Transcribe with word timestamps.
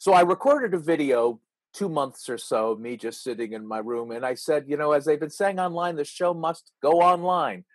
So 0.00 0.14
I 0.14 0.22
recorded 0.22 0.72
a 0.72 0.78
video 0.78 1.40
two 1.74 1.90
months 1.90 2.30
or 2.30 2.38
so, 2.38 2.74
me 2.74 2.96
just 2.96 3.22
sitting 3.22 3.52
in 3.52 3.66
my 3.66 3.80
room, 3.80 4.12
and 4.12 4.24
I 4.24 4.32
said, 4.32 4.64
you 4.66 4.78
know, 4.78 4.92
as 4.92 5.04
they've 5.04 5.20
been 5.20 5.28
saying 5.28 5.60
online, 5.60 5.96
the 5.96 6.06
show 6.06 6.32
must 6.32 6.72
go 6.82 7.02
online. 7.02 7.66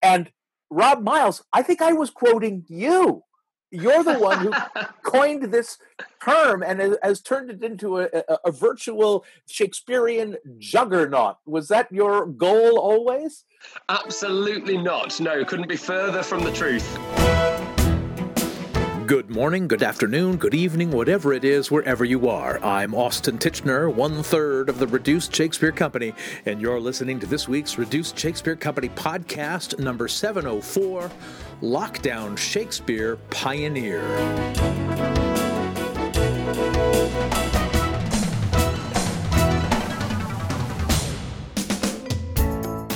And 0.00 0.30
Rob 0.70 1.02
Myles, 1.02 1.42
I 1.52 1.62
think 1.62 1.82
I 1.82 1.92
was 1.92 2.10
quoting 2.10 2.64
you. 2.68 3.24
You're 3.72 4.04
the 4.04 4.20
one 4.20 4.38
who 4.38 4.52
coined 5.04 5.52
this 5.52 5.76
term 6.22 6.62
and 6.62 6.78
has, 6.78 6.96
has 7.02 7.20
turned 7.20 7.50
it 7.50 7.64
into 7.64 7.98
a, 7.98 8.04
a, 8.04 8.38
a, 8.44 8.52
virtual 8.52 9.24
Shakespearean 9.48 10.36
juggernaut. 10.58 11.38
Was 11.44 11.66
that 11.68 11.90
your 11.90 12.26
goal 12.26 12.78
always? 12.78 13.42
Absolutely 13.88 14.78
not. 14.78 15.18
No, 15.18 15.44
couldn't 15.44 15.68
be 15.68 15.76
further 15.76 16.22
from 16.22 16.44
the 16.44 16.52
truth. 16.52 16.86
Good 19.06 19.28
morning, 19.28 19.68
good 19.68 19.82
afternoon, 19.82 20.36
good 20.36 20.54
evening, 20.54 20.90
whatever 20.90 21.34
it 21.34 21.44
is, 21.44 21.70
wherever 21.70 22.06
you 22.06 22.28
are. 22.28 22.58
I'm 22.64 22.94
Austin 22.94 23.36
Tichenor, 23.36 23.92
one 23.92 24.22
third 24.22 24.70
of 24.70 24.78
the 24.78 24.86
Reduced 24.86 25.34
Shakespeare 25.34 25.72
Company, 25.72 26.14
and 26.46 26.58
you're 26.58 26.80
listening 26.80 27.20
to 27.20 27.26
this 27.26 27.46
week's 27.46 27.76
Reduced 27.76 28.16
Shakespeare 28.16 28.56
Company 28.56 28.88
podcast, 28.90 29.78
number 29.78 30.08
704 30.08 31.10
Lockdown 31.60 32.38
Shakespeare 32.38 33.16
Pioneer. 33.28 35.23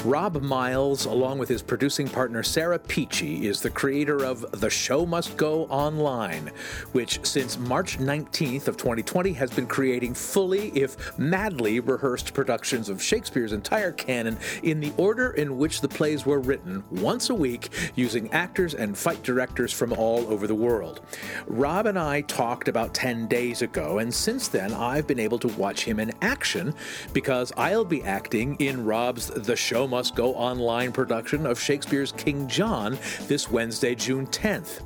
Rob 0.08 0.40
Myles, 0.40 1.04
along 1.04 1.36
with 1.36 1.50
his 1.50 1.60
producing 1.60 2.08
partner 2.08 2.42
Sarah 2.42 2.78
Peachey, 2.78 3.42
is 3.42 3.60
the 3.60 3.68
creator 3.68 4.24
of 4.24 4.58
The 4.58 4.70
Show 4.70 5.04
Must 5.04 5.36
Go 5.36 5.64
Online, 5.64 6.50
which 6.92 7.20
since 7.26 7.58
March 7.58 7.98
19th 7.98 8.68
of 8.68 8.78
2020 8.78 9.34
has 9.34 9.50
been 9.50 9.66
creating 9.66 10.14
fully, 10.14 10.68
if 10.68 11.18
madly, 11.18 11.80
rehearsed 11.80 12.32
productions 12.32 12.88
of 12.88 13.02
Shakespeare's 13.02 13.52
entire 13.52 13.92
canon 13.92 14.38
in 14.62 14.80
the 14.80 14.94
order 14.96 15.32
in 15.32 15.58
which 15.58 15.82
the 15.82 15.88
plays 15.88 16.24
were 16.24 16.40
written, 16.40 16.82
once 16.90 17.28
a 17.28 17.34
week, 17.34 17.68
using 17.94 18.32
actors 18.32 18.72
and 18.72 18.96
fight 18.96 19.22
directors 19.22 19.74
from 19.74 19.92
all 19.92 20.26
over 20.32 20.46
the 20.46 20.54
world. 20.54 21.02
Rob 21.46 21.84
and 21.84 21.98
I 21.98 22.22
talked 22.22 22.68
about 22.68 22.94
10 22.94 23.26
days 23.28 23.60
ago, 23.60 23.98
and 23.98 24.14
since 24.14 24.48
then 24.48 24.72
I've 24.72 25.06
been 25.06 25.20
able 25.20 25.38
to 25.40 25.48
watch 25.48 25.84
him 25.84 26.00
in 26.00 26.14
action 26.22 26.74
because 27.12 27.52
I'll 27.58 27.84
be 27.84 28.02
acting 28.04 28.56
in 28.56 28.86
Rob's 28.86 29.26
The 29.26 29.54
Show 29.54 29.86
Must 29.86 29.97
must 29.98 30.14
go 30.14 30.32
online 30.34 30.92
production 30.92 31.44
of 31.44 31.58
Shakespeare's 31.58 32.12
King 32.12 32.46
John 32.46 32.96
this 33.22 33.50
Wednesday, 33.50 33.96
June 33.96 34.28
10th. 34.28 34.82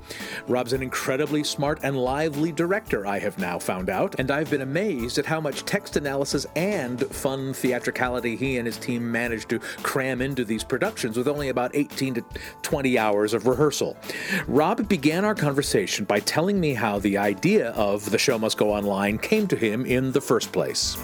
Rob's 0.49 0.73
an 0.73 0.83
incredibly 0.83 1.45
smart 1.45 1.81
and 1.83 1.99
lively 1.99 2.51
director, 2.51 3.07
I 3.07 3.19
have 3.19 3.39
now 3.39 3.59
found 3.59 3.91
out, 3.91 4.19
and 4.19 4.31
I've 4.31 4.49
been 4.49 4.63
amazed 4.63 5.19
at 5.19 5.27
how 5.27 5.39
much 5.39 5.67
text 5.67 5.99
analysis 5.99 6.47
and 6.57 6.99
fun 7.15 7.53
theatricality 7.53 8.37
he 8.37 8.57
and 8.57 8.65
his 8.65 8.79
team 8.79 9.13
managed 9.13 9.51
to 9.51 9.59
cram 9.83 10.23
into 10.23 10.47
these 10.47 10.65
productions 10.65 11.19
with 11.19 11.29
only 11.29 11.51
about 11.51 11.73
18 11.75 12.15
to 12.15 12.25
20 12.63 12.99
hours 12.99 13.35
of 13.35 13.47
rehearsal. 13.47 13.99
Rob 14.47 14.89
began 14.89 15.27
our 15.27 15.35
conversation 15.35 16.07
by 16.07 16.21
telling 16.21 16.59
me 16.59 16.73
how 16.73 16.99
the 16.99 17.19
idea 17.19 17.73
of 17.73 18.11
The 18.11 18.17
Show 18.17 18.39
Must 18.39 18.57
Go 18.57 18.73
Online 18.73 19.19
came 19.19 19.47
to 19.49 19.57
him 19.57 19.85
in 19.85 20.13
the 20.13 20.23
first 20.23 20.53
place. 20.53 20.97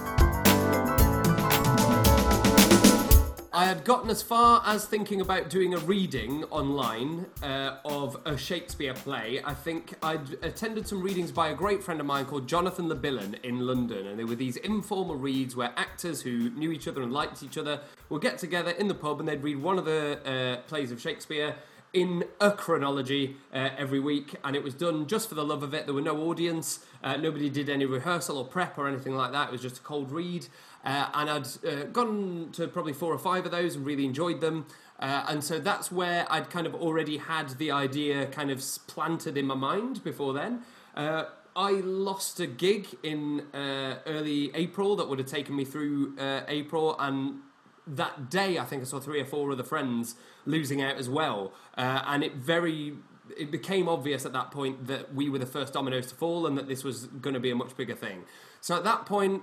I 3.59 3.65
had 3.65 3.85
gotten 3.85 4.09
as 4.09 4.23
far 4.23 4.63
as 4.65 4.85
thinking 4.85 5.21
about 5.21 5.51
doing 5.51 5.75
a 5.75 5.79
reading 5.79 6.45
online 6.45 7.27
uh, 7.43 7.79
of 7.85 8.17
a 8.25 8.39
Shakespeare 8.39 8.95
play. 8.95 9.41
I 9.45 9.53
think 9.53 9.95
I'd 10.01 10.35
attended 10.45 10.87
some 10.87 11.03
readings 11.03 11.33
by 11.33 11.49
a 11.49 11.57
great 11.57 11.83
friend 11.83 11.99
of 11.99 12.07
mine 12.07 12.27
called 12.27 12.47
Jonathan 12.47 12.89
LeBillon 12.89 13.43
in 13.43 13.67
London, 13.67 14.07
and 14.07 14.17
they 14.17 14.23
were 14.23 14.37
these 14.37 14.59
informal 14.59 15.17
reads 15.17 15.57
where 15.57 15.73
actors 15.77 16.23
who 16.23 16.51
knew 16.51 16.71
each 16.71 16.87
other 16.87 17.03
and 17.03 17.13
liked 17.13 17.43
each 17.43 17.59
other 17.59 17.81
would 18.11 18.23
get 18.23 18.39
together 18.39 18.71
in 18.71 18.87
the 18.87 18.95
pub 18.95 19.19
and 19.19 19.29
they'd 19.29 19.43
read 19.43 19.61
one 19.61 19.77
of 19.77 19.85
the 19.85 20.21
uh, 20.25 20.69
plays 20.69 20.93
of 20.93 21.01
Shakespeare 21.01 21.57
in 21.93 22.23
a 22.41 22.53
chronology 22.53 23.39
uh, 23.53 23.71
every 23.77 23.99
week, 23.99 24.37
and 24.45 24.55
it 24.55 24.63
was 24.63 24.75
done 24.75 25.09
just 25.09 25.29
for 25.29 25.35
the 25.35 25.45
love 25.45 25.65
of 25.65 25.75
it. 25.75 25.87
There 25.87 25.95
were 25.95 26.01
no 26.01 26.17
audience, 26.29 26.87
uh, 27.03 27.17
nobody 27.17 27.51
did 27.51 27.69
any 27.69 27.87
rehearsal 27.87 28.39
or 28.39 28.45
prep 28.45 28.79
or 28.79 28.87
anything 28.87 29.17
like 29.17 29.33
that. 29.33 29.49
It 29.49 29.53
was 29.53 29.63
just 29.63 29.79
a 29.79 29.83
cold 29.83 30.13
read. 30.13 30.47
Uh, 30.89 31.07
and 31.13 31.29
I'd 31.29 31.47
uh, 31.67 31.85
gone 31.93 32.49
to 32.53 32.67
probably 32.67 32.95
four 32.95 33.13
or 33.13 33.19
five 33.19 33.45
of 33.45 33.51
those 33.51 33.77
and 33.77 33.85
really 33.85 34.07
enjoyed 34.07 34.41
them. 34.41 34.65
Uh, 34.99 35.27
and 35.29 35.45
so 35.45 35.59
that's 35.59 35.93
where 35.93 36.27
I'd 36.33 36.49
kind 36.49 36.67
of 36.67 36.75
already 36.75 37.19
had 37.19 37.51
the 37.59 37.71
idea 37.71 38.25
kind 38.25 38.51
of 38.51 38.65
planted 38.87 39.37
in 39.37 39.45
my 39.45 39.55
mind 39.55 40.03
before 40.03 40.33
then. 40.33 40.63
Uh, 40.97 41.25
I 41.55 41.73
lost 41.73 42.41
a 42.41 42.47
gig 42.47 42.87
in 43.03 43.41
uh, 43.53 43.99
early 44.07 44.51
April 44.55 44.97
that 44.97 45.11
would 45.11 45.19
have 45.19 45.29
taken 45.29 45.55
me 45.55 45.67
through 45.67 46.17
uh, 46.19 46.41
April, 46.49 46.97
and 46.99 47.41
that 47.87 48.31
day 48.31 48.57
I 48.57 48.65
think 48.65 48.81
I 48.81 48.87
saw 48.87 48.99
three 48.99 49.21
or 49.21 49.27
four 49.27 49.53
other 49.53 49.65
friends 49.65 50.15
losing 50.47 50.81
out 50.81 50.97
as 50.97 51.11
well. 51.11 51.53
and 51.77 52.25
it 52.25 52.37
very 52.37 52.95
it 53.37 53.51
became 53.51 53.91
obvious 53.91 54.25
at 54.25 54.33
that 54.33 54.51
point 54.51 54.87
that 54.87 55.15
we 55.15 55.29
were 55.29 55.39
the 55.39 55.45
first 55.45 55.75
dominoes 55.75 56.07
to 56.07 56.15
fall 56.15 56.47
and 56.47 56.57
that 56.57 56.67
this 56.67 56.83
was 56.83 57.09
going 57.09 57.35
to 57.35 57.41
be 57.41 57.51
a 57.51 57.55
much 57.55 57.77
bigger 57.77 57.95
thing. 57.95 58.25
So 58.63 58.75
at 58.75 58.85
that 58.85 59.05
point, 59.05 59.43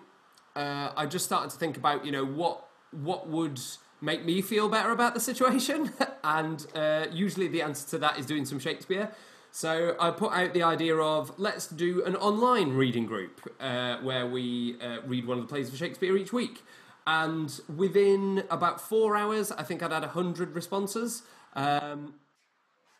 uh, 0.55 0.91
I 0.95 1.05
just 1.05 1.25
started 1.25 1.51
to 1.51 1.57
think 1.57 1.77
about, 1.77 2.05
you 2.05 2.11
know, 2.11 2.25
what 2.25 2.67
what 2.91 3.27
would 3.27 3.59
make 4.01 4.23
me 4.23 4.41
feel 4.41 4.69
better 4.69 4.91
about 4.91 5.13
the 5.13 5.19
situation, 5.19 5.91
and 6.23 6.65
uh, 6.75 7.07
usually 7.11 7.47
the 7.47 7.61
answer 7.61 7.87
to 7.89 7.97
that 7.99 8.17
is 8.17 8.25
doing 8.25 8.45
some 8.45 8.59
Shakespeare. 8.59 9.11
So 9.51 9.95
I 9.99 10.11
put 10.11 10.33
out 10.33 10.53
the 10.53 10.63
idea 10.63 10.97
of 10.97 11.31
let's 11.37 11.67
do 11.67 12.03
an 12.03 12.17
online 12.17 12.73
reading 12.73 13.05
group 13.05 13.39
uh, 13.61 13.97
where 14.01 14.27
we 14.27 14.75
uh, 14.81 14.97
read 15.05 15.25
one 15.25 15.37
of 15.37 15.45
the 15.45 15.49
plays 15.49 15.69
of 15.69 15.77
Shakespeare 15.77 16.17
each 16.17 16.33
week. 16.33 16.61
And 17.07 17.57
within 17.73 18.43
about 18.49 18.81
four 18.81 19.15
hours, 19.15 19.53
I 19.53 19.63
think 19.63 19.81
I'd 19.81 19.93
had 19.93 20.01
100 20.01 20.55
responses. 20.55 21.23
Um, 21.53 22.15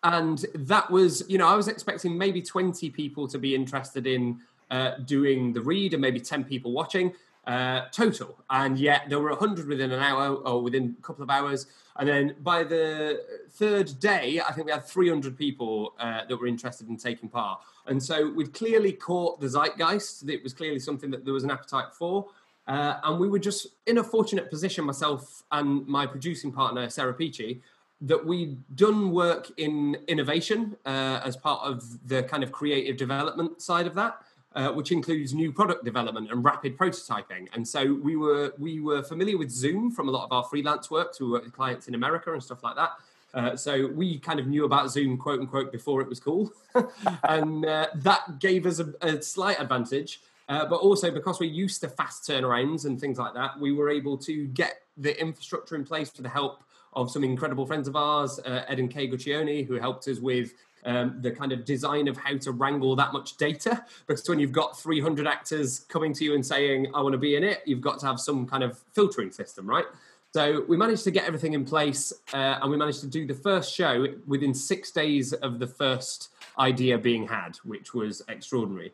and 0.02 0.46
that 0.54 0.90
was, 0.92 1.24
you 1.28 1.38
know, 1.38 1.48
I 1.48 1.56
was 1.56 1.68
expecting 1.68 2.18
maybe 2.18 2.42
20 2.42 2.90
people 2.92 3.28
to 3.28 3.38
be 3.38 3.54
interested 3.54 4.08
in 4.08 4.40
uh, 4.72 4.92
doing 5.04 5.52
the 5.52 5.62
read 5.62 5.94
and 5.94 6.02
maybe 6.02 6.20
10 6.20 6.44
people 6.46 6.72
watching 6.72 7.14
uh, 7.48 7.82
total. 7.92 8.44
And 8.50 8.78
yet 8.78 9.04
there 9.10 9.20
were 9.20 9.30
100 9.30 9.68
within 9.68 9.92
an 9.92 10.02
hour 10.02 10.36
or 10.36 10.62
within 10.62 10.96
a 10.98 11.02
couple 11.02 11.24
of 11.24 11.30
hours. 11.30 11.68
And 11.98 12.10
then 12.10 12.36
by 12.42 12.64
the 12.64 13.22
third 13.52 14.00
day, 14.00 14.42
I 14.42 14.52
think 14.52 14.66
we 14.66 14.72
had 14.72 14.86
300 14.86 15.38
people 15.38 15.94
uh, 16.00 16.22
that 16.28 16.36
were 16.36 16.48
interested 16.48 16.90
in 16.90 16.98
taking 16.98 17.30
part. 17.30 17.62
And 17.88 18.02
so 18.02 18.32
we'd 18.32 18.54
clearly 18.54 18.92
caught 18.92 19.40
the 19.40 19.48
zeitgeist. 19.48 20.28
It 20.28 20.44
was 20.44 20.54
clearly 20.54 20.80
something 20.80 21.12
that 21.12 21.24
there 21.24 21.34
was 21.34 21.44
an 21.44 21.52
appetite 21.52 21.94
for. 21.98 22.28
Uh, 22.68 22.96
and 23.04 23.20
we 23.20 23.30
were 23.30 23.40
just 23.40 23.68
in 23.86 24.00
a 24.00 24.04
fortunate 24.04 24.50
position, 24.50 24.84
myself 24.86 25.44
and 25.52 25.86
my 25.88 26.08
producing 26.08 26.52
partner, 26.52 26.90
Sarah 26.90 27.14
Peachey, 27.14 27.62
that 28.02 28.26
we'd 28.26 28.58
done 28.76 29.12
work 29.12 29.52
in 29.58 29.98
innovation 30.08 30.76
uh, 30.86 31.22
as 31.24 31.38
part 31.38 31.62
of 31.64 32.08
the 32.08 32.24
kind 32.24 32.44
of 32.44 32.52
creative 32.52 32.98
development 32.98 33.62
side 33.62 33.88
of 33.88 33.94
that 33.96 34.20
uh, 34.56 34.72
which 34.72 34.92
includes 34.92 35.34
new 35.34 35.52
product 35.52 35.84
development 35.84 36.32
and 36.32 36.44
rapid 36.44 36.78
prototyping. 36.78 37.48
And 37.54 37.68
so 37.68 37.94
we 38.02 38.16
were 38.16 38.54
we 38.58 38.80
were 38.80 39.04
familiar 39.04 39.38
with 39.38 39.52
Zoom 39.52 39.92
from 39.92 40.08
a 40.08 40.12
lot 40.12 40.26
of 40.26 40.32
our 40.32 40.44
freelance 40.44 40.90
work 40.90 41.14
to 41.18 41.32
work 41.32 41.44
with 41.44 41.54
clients 41.54 41.88
in 41.88 41.96
America 41.96 42.32
and 42.34 42.42
stuff 42.42 42.64
like 42.64 42.76
that. 42.76 42.92
Uh, 43.34 43.56
so 43.58 43.88
we 43.88 44.18
kind 44.18 44.40
of 44.40 44.48
knew 44.48 44.64
about 44.64 44.90
Zoom, 44.90 45.18
quote 45.18 45.42
unquote, 45.42 45.72
before 45.72 46.00
it 46.02 46.08
was 46.08 46.22
cool, 46.22 46.54
and 47.24 47.66
uh, 47.66 47.88
that 47.96 48.40
gave 48.40 48.66
us 48.66 48.80
a, 48.80 48.94
a 49.02 49.22
slight 49.22 49.60
advantage. 49.60 50.22
Uh, 50.48 50.64
but 50.64 50.76
also 50.76 51.10
because 51.10 51.40
we're 51.40 51.50
used 51.50 51.82
to 51.82 51.90
fast 51.90 52.30
turnarounds 52.30 52.86
and 52.86 53.02
things 53.02 53.18
like 53.18 53.34
that, 53.34 53.60
we 53.60 53.72
were 53.72 53.90
able 53.90 54.16
to 54.16 54.46
get 54.48 54.84
the 54.96 55.20
infrastructure 55.20 55.76
in 55.76 55.84
place 55.84 56.14
with 56.14 56.22
the 56.24 56.30
help 56.30 56.64
of 56.94 57.12
some 57.12 57.24
incredible 57.24 57.66
friends 57.66 57.88
of 57.88 57.96
ours, 57.96 58.40
uh, 58.46 58.64
Ed 58.68 58.80
and 58.80 58.90
Kay 58.90 59.08
Guccione, 59.08 59.68
who 59.68 59.74
helped 59.76 60.08
us 60.08 60.20
with 60.20 60.54
um, 60.86 61.18
the 61.22 61.32
kind 61.32 61.52
of 61.52 61.66
design 61.66 62.08
of 62.08 62.18
how 62.18 62.38
to 62.38 62.52
wrangle 62.52 62.96
that 62.96 63.14
much 63.14 63.38
data. 63.38 63.84
Because 64.08 64.28
when 64.30 64.40
you've 64.40 64.52
got 64.52 64.80
300 64.80 65.28
actors 65.28 65.80
coming 65.90 66.14
to 66.14 66.24
you 66.24 66.36
and 66.36 66.46
saying, 66.46 66.88
I 66.94 67.02
want 67.02 67.14
to 67.14 67.20
be 67.20 67.36
in 67.36 67.44
it, 67.44 67.62
you've 67.66 67.82
got 67.82 68.00
to 68.00 68.06
have 68.06 68.20
some 68.20 68.46
kind 68.46 68.64
of 68.64 68.80
filtering 68.94 69.32
system, 69.32 69.68
right? 69.68 69.86
So 70.34 70.66
we 70.68 70.76
managed 70.76 71.06
to 71.06 71.12
get 71.12 71.26
everything 71.26 71.54
in 71.54 71.64
place 71.64 72.12
uh, 72.34 72.60
and 72.62 72.70
we 72.70 72.76
managed 72.76 73.00
to 73.02 73.08
do 73.08 73.26
the 73.26 73.34
first 73.34 73.74
show 73.74 74.06
within 74.28 74.54
six 74.54 74.92
days 74.92 75.32
of 75.32 75.60
the 75.60 75.68
first 75.68 76.30
idea 76.60 76.98
being 76.98 77.28
had, 77.28 77.56
which 77.64 77.94
was 77.94 78.22
extraordinary. 78.28 78.92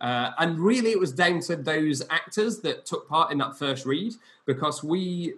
Uh, 0.00 0.32
and 0.38 0.58
really, 0.58 0.90
it 0.90 0.98
was 0.98 1.12
down 1.12 1.40
to 1.40 1.56
those 1.56 2.02
actors 2.10 2.60
that 2.60 2.84
took 2.84 3.08
part 3.08 3.32
in 3.32 3.38
that 3.38 3.58
first 3.58 3.86
read 3.86 4.12
because 4.44 4.84
we 4.84 5.34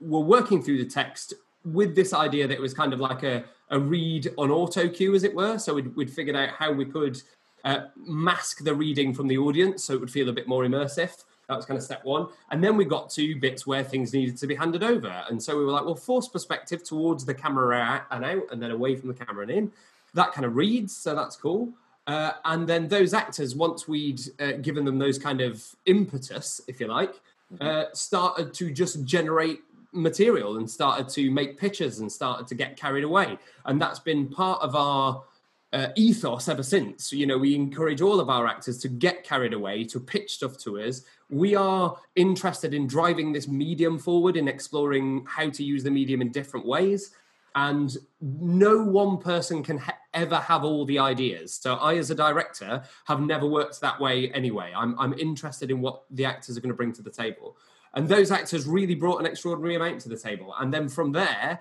were 0.00 0.20
working 0.20 0.62
through 0.62 0.78
the 0.78 0.88
text 0.88 1.34
with 1.66 1.94
this 1.94 2.14
idea 2.14 2.46
that 2.46 2.54
it 2.54 2.60
was 2.60 2.72
kind 2.72 2.92
of 2.92 3.00
like 3.00 3.22
a, 3.22 3.44
a 3.70 3.78
read 3.78 4.32
on 4.38 4.50
auto 4.50 4.88
cue, 4.88 5.14
as 5.14 5.24
it 5.24 5.34
were. 5.34 5.58
So 5.58 5.74
we'd, 5.74 5.94
we'd 5.96 6.10
figured 6.10 6.36
out 6.36 6.50
how 6.50 6.72
we 6.72 6.84
could 6.84 7.20
uh, 7.64 7.86
mask 7.96 8.64
the 8.64 8.74
reading 8.74 9.12
from 9.12 9.26
the 9.26 9.36
audience 9.36 9.84
so 9.84 9.94
it 9.94 10.00
would 10.00 10.10
feel 10.10 10.28
a 10.28 10.32
bit 10.32 10.46
more 10.46 10.64
immersive. 10.64 11.24
That 11.48 11.56
was 11.56 11.64
kind 11.64 11.78
of 11.78 11.84
step 11.84 12.04
one. 12.04 12.28
And 12.50 12.62
then 12.62 12.76
we 12.76 12.84
got 12.84 13.10
to 13.10 13.36
bits 13.36 13.66
where 13.66 13.84
things 13.84 14.12
needed 14.12 14.36
to 14.38 14.46
be 14.46 14.54
handed 14.54 14.82
over. 14.82 15.24
And 15.28 15.40
so 15.42 15.56
we 15.56 15.64
were 15.64 15.72
like, 15.72 15.84
well, 15.84 15.94
force 15.94 16.28
perspective 16.28 16.82
towards 16.82 17.24
the 17.24 17.34
camera 17.34 18.04
and 18.10 18.24
out 18.24 18.44
and 18.50 18.60
then 18.60 18.70
away 18.70 18.96
from 18.96 19.08
the 19.08 19.14
camera 19.14 19.42
and 19.42 19.50
in. 19.50 19.72
That 20.14 20.32
kind 20.32 20.44
of 20.44 20.56
reads, 20.56 20.96
so 20.96 21.14
that's 21.14 21.36
cool. 21.36 21.72
Uh, 22.06 22.32
and 22.44 22.68
then 22.68 22.88
those 22.88 23.12
actors, 23.14 23.54
once 23.54 23.86
we'd 23.88 24.20
uh, 24.40 24.52
given 24.52 24.84
them 24.84 24.98
those 24.98 25.18
kind 25.18 25.40
of 25.40 25.64
impetus, 25.86 26.60
if 26.68 26.80
you 26.80 26.86
like, 26.86 27.14
mm-hmm. 27.52 27.66
uh, 27.66 27.84
started 27.92 28.54
to 28.54 28.72
just 28.72 29.04
generate 29.04 29.60
material 29.96 30.58
and 30.58 30.70
started 30.70 31.08
to 31.10 31.30
make 31.30 31.58
pictures 31.58 31.98
and 32.00 32.10
started 32.10 32.46
to 32.48 32.54
get 32.54 32.76
carried 32.76 33.04
away. 33.04 33.38
And 33.64 33.80
that's 33.80 33.98
been 33.98 34.28
part 34.28 34.62
of 34.62 34.76
our 34.76 35.24
uh, 35.72 35.88
ethos 35.96 36.48
ever 36.48 36.62
since. 36.62 37.12
You 37.12 37.26
know, 37.26 37.38
we 37.38 37.54
encourage 37.54 38.00
all 38.00 38.20
of 38.20 38.30
our 38.30 38.46
actors 38.46 38.78
to 38.78 38.88
get 38.88 39.24
carried 39.24 39.52
away, 39.52 39.84
to 39.84 40.00
pitch 40.00 40.34
stuff 40.34 40.56
to 40.58 40.78
us. 40.80 41.02
We 41.28 41.54
are 41.54 41.96
interested 42.14 42.72
in 42.72 42.86
driving 42.86 43.32
this 43.32 43.48
medium 43.48 43.98
forward, 43.98 44.36
in 44.36 44.48
exploring 44.48 45.24
how 45.26 45.50
to 45.50 45.64
use 45.64 45.82
the 45.82 45.90
medium 45.90 46.22
in 46.22 46.30
different 46.30 46.66
ways. 46.66 47.10
And 47.54 47.96
no 48.20 48.82
one 48.82 49.16
person 49.18 49.62
can 49.62 49.78
ha- 49.78 49.96
ever 50.12 50.36
have 50.36 50.62
all 50.62 50.84
the 50.84 50.98
ideas. 50.98 51.54
So 51.54 51.74
I, 51.76 51.96
as 51.96 52.10
a 52.10 52.14
director, 52.14 52.82
have 53.06 53.20
never 53.20 53.46
worked 53.46 53.80
that 53.80 53.98
way 53.98 54.30
anyway. 54.32 54.72
I'm, 54.76 54.98
I'm 54.98 55.14
interested 55.14 55.70
in 55.70 55.80
what 55.80 56.04
the 56.10 56.26
actors 56.26 56.56
are 56.56 56.60
going 56.60 56.70
to 56.70 56.76
bring 56.76 56.92
to 56.94 57.02
the 57.02 57.10
table. 57.10 57.56
And 57.96 58.08
those 58.08 58.30
actors 58.30 58.66
really 58.66 58.94
brought 58.94 59.18
an 59.18 59.26
extraordinary 59.26 59.74
amount 59.74 60.02
to 60.02 60.08
the 60.08 60.16
table. 60.18 60.54
And 60.60 60.72
then 60.72 60.88
from 60.88 61.10
there, 61.10 61.58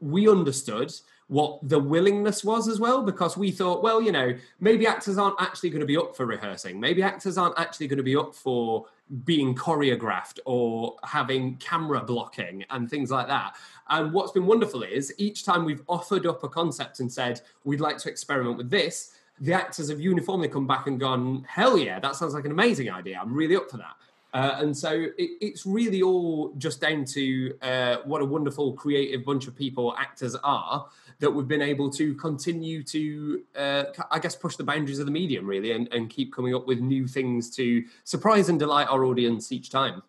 we 0.00 0.28
understood 0.28 0.92
what 1.26 1.66
the 1.68 1.78
willingness 1.78 2.44
was 2.44 2.68
as 2.68 2.78
well, 2.78 3.02
because 3.02 3.36
we 3.36 3.50
thought, 3.50 3.82
well, 3.82 4.00
you 4.00 4.12
know, 4.12 4.34
maybe 4.60 4.86
actors 4.86 5.18
aren't 5.18 5.40
actually 5.40 5.70
going 5.70 5.80
to 5.80 5.86
be 5.86 5.96
up 5.96 6.14
for 6.14 6.26
rehearsing. 6.26 6.78
Maybe 6.78 7.02
actors 7.02 7.38
aren't 7.38 7.58
actually 7.58 7.88
going 7.88 7.98
to 7.98 8.02
be 8.02 8.16
up 8.16 8.34
for 8.34 8.86
being 9.24 9.54
choreographed 9.54 10.38
or 10.44 10.96
having 11.04 11.56
camera 11.56 12.02
blocking 12.02 12.64
and 12.70 12.88
things 12.88 13.10
like 13.10 13.26
that. 13.28 13.56
And 13.88 14.12
what's 14.12 14.32
been 14.32 14.46
wonderful 14.46 14.82
is 14.82 15.12
each 15.18 15.44
time 15.44 15.64
we've 15.64 15.82
offered 15.88 16.26
up 16.26 16.44
a 16.44 16.48
concept 16.48 17.00
and 17.00 17.10
said, 17.10 17.40
we'd 17.64 17.80
like 17.80 17.98
to 17.98 18.08
experiment 18.08 18.56
with 18.56 18.70
this, 18.70 19.12
the 19.40 19.52
actors 19.52 19.88
have 19.88 20.00
uniformly 20.00 20.48
come 20.48 20.66
back 20.66 20.86
and 20.86 21.00
gone, 21.00 21.44
hell 21.48 21.76
yeah, 21.78 21.98
that 21.98 22.14
sounds 22.14 22.34
like 22.34 22.44
an 22.44 22.52
amazing 22.52 22.90
idea. 22.90 23.18
I'm 23.20 23.34
really 23.34 23.56
up 23.56 23.70
for 23.70 23.78
that. 23.78 23.96
Uh, 24.34 24.56
and 24.58 24.76
so 24.76 24.90
it, 24.92 25.30
it's 25.40 25.66
really 25.66 26.02
all 26.02 26.54
just 26.56 26.80
down 26.80 27.04
to 27.04 27.54
uh, 27.60 27.96
what 28.04 28.22
a 28.22 28.24
wonderful 28.24 28.72
creative 28.72 29.24
bunch 29.24 29.46
of 29.46 29.54
people 29.54 29.94
actors 29.98 30.34
are 30.42 30.86
that 31.18 31.30
we've 31.30 31.48
been 31.48 31.62
able 31.62 31.90
to 31.90 32.14
continue 32.14 32.82
to, 32.82 33.42
uh, 33.56 33.84
I 34.10 34.18
guess, 34.18 34.34
push 34.34 34.56
the 34.56 34.64
boundaries 34.64 34.98
of 34.98 35.06
the 35.06 35.12
medium 35.12 35.46
really 35.46 35.72
and, 35.72 35.86
and 35.92 36.08
keep 36.08 36.32
coming 36.32 36.54
up 36.54 36.66
with 36.66 36.80
new 36.80 37.06
things 37.06 37.54
to 37.56 37.84
surprise 38.04 38.48
and 38.48 38.58
delight 38.58 38.88
our 38.88 39.04
audience 39.04 39.52
each 39.52 39.70
time. 39.70 40.02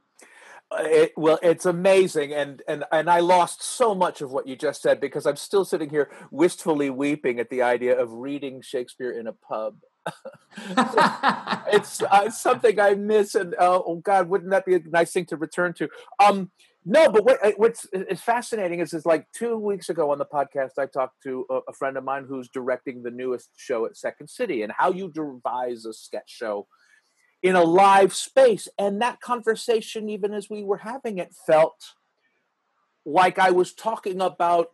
Uh, 0.71 0.83
it, 0.83 1.13
well, 1.17 1.37
it's 1.43 1.65
amazing, 1.65 2.33
and 2.33 2.63
and 2.67 2.83
and 2.91 3.07
I 3.07 3.19
lost 3.19 3.61
so 3.61 3.93
much 3.93 4.21
of 4.21 4.31
what 4.31 4.47
you 4.47 4.55
just 4.55 4.81
said 4.81 4.99
because 4.99 5.27
I'm 5.27 5.35
still 5.35 5.65
sitting 5.65 5.89
here 5.89 6.09
wistfully 6.31 6.89
weeping 6.89 7.39
at 7.39 7.51
the 7.51 7.61
idea 7.61 7.99
of 7.99 8.11
reading 8.11 8.61
Shakespeare 8.61 9.11
in 9.11 9.27
a 9.27 9.33
pub 9.33 9.75
it's 11.71 12.01
uh, 12.03 12.29
something 12.29 12.79
I 12.79 12.95
miss, 12.95 13.35
and 13.35 13.53
uh, 13.55 13.81
oh 13.85 13.95
God, 14.03 14.29
wouldn't 14.29 14.51
that 14.51 14.65
be 14.65 14.75
a 14.75 14.79
nice 14.79 15.11
thing 15.11 15.25
to 15.27 15.37
return 15.37 15.73
to? 15.75 15.89
Um, 16.23 16.51
no, 16.85 17.09
but 17.09 17.23
what, 17.23 17.45
uh, 17.45 17.51
what's 17.57 17.85
is 17.93 18.21
fascinating 18.21 18.79
is 18.79 18.93
is 18.93 19.05
like 19.05 19.25
two 19.31 19.57
weeks 19.57 19.89
ago 19.89 20.11
on 20.11 20.17
the 20.17 20.25
podcast, 20.25 20.71
I 20.77 20.85
talked 20.85 21.23
to 21.23 21.45
a, 21.49 21.59
a, 21.69 21.73
friend 21.73 21.95
of 21.97 22.03
mine 22.03 22.25
who's 22.27 22.49
directing 22.49 23.03
the 23.03 23.11
newest 23.11 23.49
show 23.55 23.85
at 23.85 23.95
Second 23.95 24.29
City, 24.29 24.63
and 24.63 24.71
how 24.71 24.91
you 24.91 25.09
devise 25.09 25.85
a 25.85 25.93
sketch 25.93 26.29
show 26.29 26.67
in 27.41 27.55
a 27.55 27.63
live 27.63 28.13
space, 28.13 28.67
and 28.77 29.01
that 29.01 29.21
conversation, 29.21 30.09
even 30.09 30.33
as 30.33 30.49
we 30.49 30.63
were 30.63 30.77
having 30.77 31.17
it, 31.17 31.33
felt 31.47 31.93
like 33.05 33.39
I 33.39 33.51
was 33.51 33.73
talking 33.73 34.21
about 34.21 34.71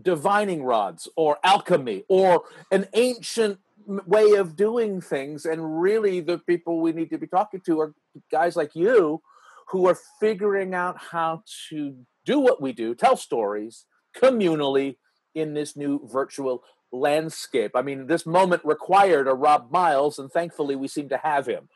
divining 0.00 0.62
rods 0.62 1.08
or 1.16 1.38
alchemy 1.42 2.04
or 2.08 2.44
an 2.70 2.86
ancient 2.94 3.58
way 3.86 4.32
of 4.32 4.56
doing 4.56 5.00
things 5.00 5.44
and 5.44 5.80
really 5.80 6.20
the 6.20 6.38
people 6.38 6.80
we 6.80 6.92
need 6.92 7.10
to 7.10 7.18
be 7.18 7.26
talking 7.26 7.60
to 7.60 7.80
are 7.80 7.94
guys 8.30 8.56
like 8.56 8.74
you 8.74 9.20
who 9.68 9.86
are 9.86 9.98
figuring 10.18 10.74
out 10.74 10.98
how 10.98 11.42
to 11.68 11.96
do 12.24 12.38
what 12.38 12.60
we 12.60 12.72
do 12.72 12.94
tell 12.94 13.16
stories 13.16 13.86
communally 14.16 14.96
in 15.34 15.54
this 15.54 15.76
new 15.76 16.00
virtual 16.08 16.62
landscape 16.92 17.72
i 17.74 17.82
mean 17.82 18.06
this 18.06 18.26
moment 18.26 18.62
required 18.64 19.28
a 19.28 19.34
rob 19.34 19.70
myles 19.70 20.18
and 20.18 20.30
thankfully 20.32 20.76
we 20.76 20.88
seem 20.88 21.08
to 21.08 21.18
have 21.18 21.46
him 21.46 21.68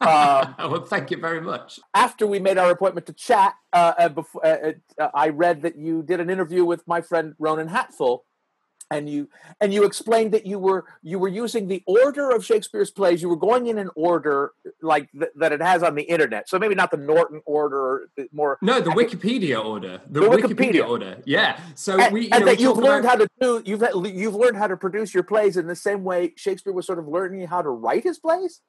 um, 0.00 0.54
well, 0.58 0.84
thank 0.86 1.10
you 1.10 1.18
very 1.18 1.40
much. 1.40 1.78
After 1.94 2.26
we 2.26 2.38
made 2.38 2.58
our 2.58 2.70
appointment 2.70 3.06
to 3.06 3.12
chat, 3.12 3.54
uh, 3.72 3.92
uh, 3.98 4.08
before, 4.08 4.44
uh, 4.44 4.72
uh, 4.98 5.08
I 5.12 5.28
read 5.28 5.62
that 5.62 5.76
you 5.76 6.02
did 6.02 6.20
an 6.20 6.30
interview 6.30 6.64
with 6.64 6.86
my 6.86 7.00
friend 7.00 7.34
Ronan 7.38 7.68
Hatfull, 7.68 8.20
and 8.90 9.08
you 9.08 9.28
and 9.60 9.72
you 9.72 9.84
explained 9.84 10.32
that 10.32 10.46
you 10.46 10.58
were 10.58 10.84
you 11.02 11.18
were 11.18 11.28
using 11.28 11.68
the 11.68 11.82
order 11.86 12.30
of 12.30 12.44
Shakespeare's 12.44 12.90
plays. 12.90 13.22
You 13.22 13.28
were 13.28 13.36
going 13.36 13.68
in 13.68 13.78
an 13.78 13.90
order 13.94 14.52
like 14.82 15.10
th- 15.12 15.30
that 15.36 15.52
it 15.52 15.62
has 15.62 15.82
on 15.82 15.94
the 15.94 16.02
internet. 16.02 16.48
So 16.48 16.58
maybe 16.58 16.74
not 16.74 16.90
the 16.90 16.96
Norton 16.96 17.40
order, 17.46 18.10
more 18.32 18.58
no, 18.60 18.80
the 18.80 18.90
Wikipedia 18.90 19.64
order, 19.64 20.00
the, 20.08 20.20
the 20.20 20.26
Wikipedia. 20.26 20.82
Wikipedia. 20.82 20.88
order. 20.88 21.16
Yeah. 21.24 21.60
So 21.74 22.00
and, 22.00 22.12
we 22.12 22.30
and 22.30 22.40
know, 22.40 22.46
that 22.46 22.60
you've 22.60 22.78
learned 22.78 23.04
about... 23.04 23.18
how 23.18 23.24
to 23.24 23.28
do 23.40 23.62
you've 23.64 23.84
you've 24.14 24.34
learned 24.34 24.56
how 24.56 24.66
to 24.66 24.76
produce 24.76 25.14
your 25.14 25.22
plays 25.22 25.56
in 25.56 25.66
the 25.66 25.76
same 25.76 26.04
way 26.04 26.32
Shakespeare 26.36 26.72
was 26.72 26.86
sort 26.86 26.98
of 26.98 27.06
learning 27.06 27.46
how 27.46 27.62
to 27.62 27.70
write 27.70 28.04
his 28.04 28.18
plays. 28.18 28.60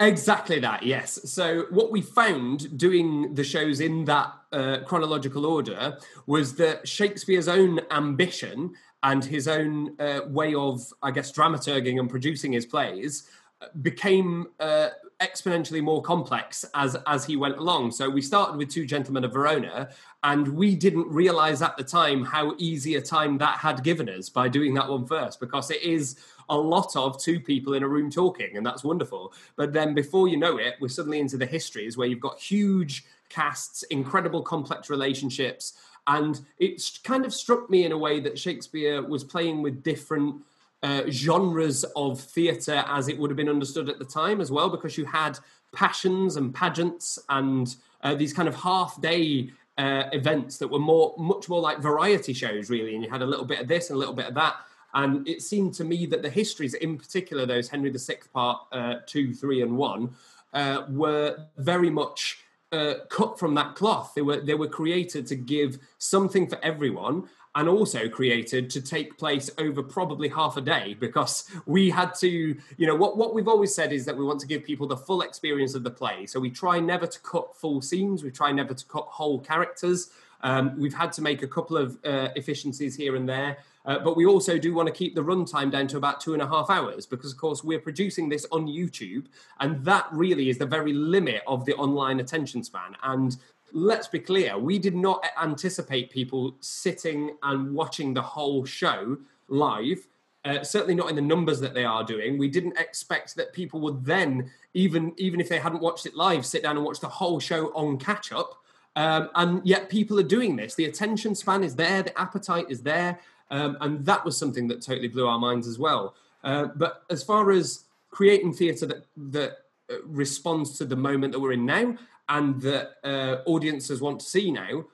Exactly 0.00 0.60
that, 0.60 0.84
yes. 0.84 1.18
So, 1.24 1.64
what 1.70 1.90
we 1.90 2.02
found 2.02 2.78
doing 2.78 3.34
the 3.34 3.42
shows 3.42 3.80
in 3.80 4.04
that 4.04 4.32
uh, 4.52 4.78
chronological 4.86 5.44
order 5.44 5.98
was 6.24 6.54
that 6.54 6.86
Shakespeare's 6.86 7.48
own 7.48 7.80
ambition 7.90 8.74
and 9.02 9.24
his 9.24 9.48
own 9.48 9.94
uh, 10.00 10.20
way 10.28 10.54
of, 10.54 10.92
I 11.02 11.10
guess, 11.10 11.32
dramaturging 11.32 11.98
and 11.98 12.10
producing 12.10 12.52
his 12.52 12.66
plays 12.66 13.28
uh, 13.60 13.66
became 13.82 14.48
uh, 14.60 14.88
exponentially 15.20 15.82
more 15.82 16.00
complex 16.02 16.64
as 16.74 16.96
as 17.06 17.24
he 17.24 17.36
went 17.36 17.58
along. 17.58 17.90
So 17.90 18.08
we 18.08 18.22
started 18.22 18.56
with 18.56 18.70
Two 18.70 18.86
Gentlemen 18.86 19.24
of 19.24 19.32
Verona, 19.32 19.90
and 20.22 20.48
we 20.48 20.74
didn't 20.74 21.08
realize 21.08 21.62
at 21.62 21.76
the 21.76 21.84
time 21.84 22.24
how 22.24 22.54
easy 22.58 22.96
a 22.96 23.02
time 23.02 23.38
that 23.38 23.58
had 23.58 23.82
given 23.82 24.08
us 24.08 24.28
by 24.28 24.48
doing 24.48 24.74
that 24.74 24.88
one 24.88 25.06
first, 25.06 25.40
because 25.40 25.70
it 25.70 25.82
is 25.82 26.16
a 26.48 26.56
lot 26.56 26.96
of 26.96 27.20
two 27.20 27.40
people 27.40 27.74
in 27.74 27.82
a 27.82 27.88
room 27.88 28.10
talking, 28.10 28.56
and 28.56 28.64
that's 28.64 28.84
wonderful. 28.84 29.32
But 29.56 29.72
then 29.72 29.94
before 29.94 30.28
you 30.28 30.36
know 30.36 30.56
it, 30.58 30.76
we're 30.80 30.88
suddenly 30.88 31.20
into 31.20 31.36
the 31.36 31.46
histories 31.46 31.96
where 31.96 32.08
you've 32.08 32.20
got 32.20 32.38
huge 32.38 33.04
casts, 33.28 33.82
incredible 33.84 34.42
complex 34.42 34.88
relationships 34.88 35.74
and 36.08 36.40
it 36.58 36.82
kind 37.04 37.24
of 37.24 37.32
struck 37.32 37.68
me 37.70 37.84
in 37.84 37.92
a 37.92 37.98
way 37.98 38.18
that 38.18 38.38
Shakespeare 38.38 39.02
was 39.02 39.22
playing 39.22 39.62
with 39.62 39.82
different 39.82 40.42
uh, 40.82 41.02
genres 41.10 41.84
of 41.94 42.18
theatre 42.18 42.82
as 42.86 43.08
it 43.08 43.18
would 43.18 43.30
have 43.30 43.36
been 43.36 43.48
understood 43.48 43.88
at 43.88 43.98
the 43.98 44.04
time 44.04 44.40
as 44.40 44.50
well, 44.50 44.70
because 44.70 44.96
you 44.96 45.04
had 45.04 45.38
passions 45.72 46.36
and 46.36 46.54
pageants 46.54 47.18
and 47.28 47.76
uh, 48.02 48.14
these 48.14 48.32
kind 48.32 48.48
of 48.48 48.54
half 48.54 49.00
day 49.02 49.50
uh, 49.76 50.04
events 50.12 50.56
that 50.58 50.68
were 50.68 50.78
more, 50.78 51.14
much 51.18 51.48
more 51.48 51.60
like 51.60 51.78
variety 51.78 52.32
shows, 52.32 52.70
really. 52.70 52.94
And 52.94 53.04
you 53.04 53.10
had 53.10 53.22
a 53.22 53.26
little 53.26 53.44
bit 53.44 53.60
of 53.60 53.68
this 53.68 53.90
and 53.90 53.96
a 53.96 53.98
little 53.98 54.14
bit 54.14 54.26
of 54.26 54.34
that. 54.34 54.56
And 54.94 55.28
it 55.28 55.42
seemed 55.42 55.74
to 55.74 55.84
me 55.84 56.06
that 56.06 56.22
the 56.22 56.30
histories, 56.30 56.72
in 56.72 56.96
particular, 56.96 57.44
those 57.44 57.68
Henry 57.68 57.90
VI 57.90 58.16
part 58.32 58.62
uh, 58.72 58.94
two, 59.06 59.34
three, 59.34 59.60
and 59.60 59.76
one, 59.76 60.14
uh, 60.54 60.84
were 60.88 61.46
very 61.58 61.90
much 61.90 62.38
uh, 62.72 62.94
cut 63.08 63.38
from 63.38 63.54
that 63.54 63.74
cloth. 63.74 64.12
They 64.14 64.22
were 64.22 64.40
they 64.40 64.54
were 64.54 64.68
created 64.68 65.26
to 65.28 65.36
give 65.36 65.78
something 65.98 66.46
for 66.46 66.62
everyone, 66.62 67.28
and 67.54 67.68
also 67.68 68.08
created 68.08 68.70
to 68.70 68.80
take 68.80 69.18
place 69.18 69.50
over 69.58 69.82
probably 69.82 70.28
half 70.28 70.56
a 70.56 70.60
day 70.60 70.94
because 71.00 71.50
we 71.66 71.90
had 71.90 72.14
to. 72.16 72.28
You 72.28 72.86
know 72.86 72.96
what 72.96 73.16
what 73.16 73.34
we've 73.34 73.48
always 73.48 73.74
said 73.74 73.92
is 73.92 74.04
that 74.04 74.16
we 74.16 74.24
want 74.24 74.40
to 74.40 74.46
give 74.46 74.64
people 74.64 74.86
the 74.86 74.96
full 74.96 75.22
experience 75.22 75.74
of 75.74 75.82
the 75.82 75.90
play. 75.90 76.26
So 76.26 76.40
we 76.40 76.50
try 76.50 76.78
never 76.78 77.06
to 77.06 77.20
cut 77.20 77.56
full 77.56 77.80
scenes. 77.80 78.22
We 78.22 78.30
try 78.30 78.52
never 78.52 78.74
to 78.74 78.86
cut 78.86 79.06
whole 79.08 79.40
characters. 79.40 80.10
Um, 80.42 80.78
we've 80.78 80.94
had 80.94 81.12
to 81.14 81.22
make 81.22 81.42
a 81.42 81.48
couple 81.48 81.76
of 81.76 81.98
uh, 82.04 82.28
efficiencies 82.36 82.94
here 82.94 83.16
and 83.16 83.28
there. 83.28 83.58
Uh, 83.88 83.98
but 83.98 84.16
we 84.18 84.26
also 84.26 84.58
do 84.58 84.74
want 84.74 84.86
to 84.86 84.92
keep 84.92 85.14
the 85.14 85.24
runtime 85.24 85.72
down 85.72 85.88
to 85.88 85.96
about 85.96 86.20
two 86.20 86.34
and 86.34 86.42
a 86.42 86.46
half 86.46 86.68
hours 86.68 87.06
because, 87.06 87.32
of 87.32 87.38
course, 87.38 87.64
we're 87.64 87.80
producing 87.80 88.28
this 88.28 88.46
on 88.52 88.66
YouTube, 88.66 89.24
and 89.60 89.82
that 89.82 90.06
really 90.12 90.50
is 90.50 90.58
the 90.58 90.66
very 90.66 90.92
limit 90.92 91.42
of 91.46 91.64
the 91.64 91.74
online 91.74 92.20
attention 92.20 92.62
span. 92.62 92.94
And 93.02 93.34
let's 93.72 94.06
be 94.06 94.18
clear, 94.18 94.58
we 94.58 94.78
did 94.78 94.94
not 94.94 95.24
anticipate 95.42 96.10
people 96.10 96.54
sitting 96.60 97.36
and 97.42 97.74
watching 97.74 98.12
the 98.12 98.22
whole 98.22 98.66
show 98.66 99.16
live. 99.48 100.06
Uh, 100.44 100.62
certainly 100.62 100.94
not 100.94 101.10
in 101.10 101.16
the 101.16 101.22
numbers 101.22 101.58
that 101.60 101.74
they 101.74 101.84
are 101.84 102.04
doing. 102.04 102.38
We 102.38 102.48
didn't 102.48 102.78
expect 102.78 103.34
that 103.36 103.52
people 103.52 103.80
would 103.80 104.04
then, 104.04 104.50
even 104.72 105.12
even 105.16 105.40
if 105.40 105.48
they 105.48 105.58
hadn't 105.58 105.80
watched 105.80 106.06
it 106.06 106.14
live, 106.14 106.46
sit 106.46 106.62
down 106.62 106.76
and 106.76 106.84
watch 106.84 107.00
the 107.00 107.08
whole 107.08 107.40
show 107.40 107.66
on 107.74 107.98
catch 107.98 108.32
up. 108.32 108.62
Um, 108.96 109.30
and 109.34 109.66
yet 109.66 109.88
people 109.88 110.18
are 110.18 110.24
doing 110.24 110.56
this. 110.56 110.74
The 110.74 110.86
attention 110.86 111.34
span 111.34 111.64
is 111.64 111.74
there, 111.74 112.02
the 112.02 112.18
appetite 112.18 112.66
is 112.68 112.82
there, 112.82 113.18
um, 113.50 113.76
and 113.80 114.04
that 114.04 114.24
was 114.24 114.36
something 114.36 114.68
that 114.68 114.82
totally 114.82 115.08
blew 115.08 115.26
our 115.26 115.38
minds 115.38 115.66
as 115.66 115.78
well. 115.78 116.14
Uh, 116.44 116.66
but 116.76 117.04
as 117.10 117.22
far 117.22 117.50
as 117.50 117.84
creating 118.10 118.52
theatre 118.52 118.86
that 118.86 119.06
that 119.16 119.58
uh, 119.90 119.96
responds 120.04 120.76
to 120.78 120.84
the 120.84 120.96
moment 120.96 121.32
that 121.32 121.40
we're 121.40 121.52
in 121.52 121.66
now 121.66 121.96
and 122.28 122.60
that 122.60 122.96
uh, 123.04 123.38
audiences 123.46 124.00
want 124.00 124.20
to 124.20 124.26
see 124.26 124.50
now, 124.50 124.84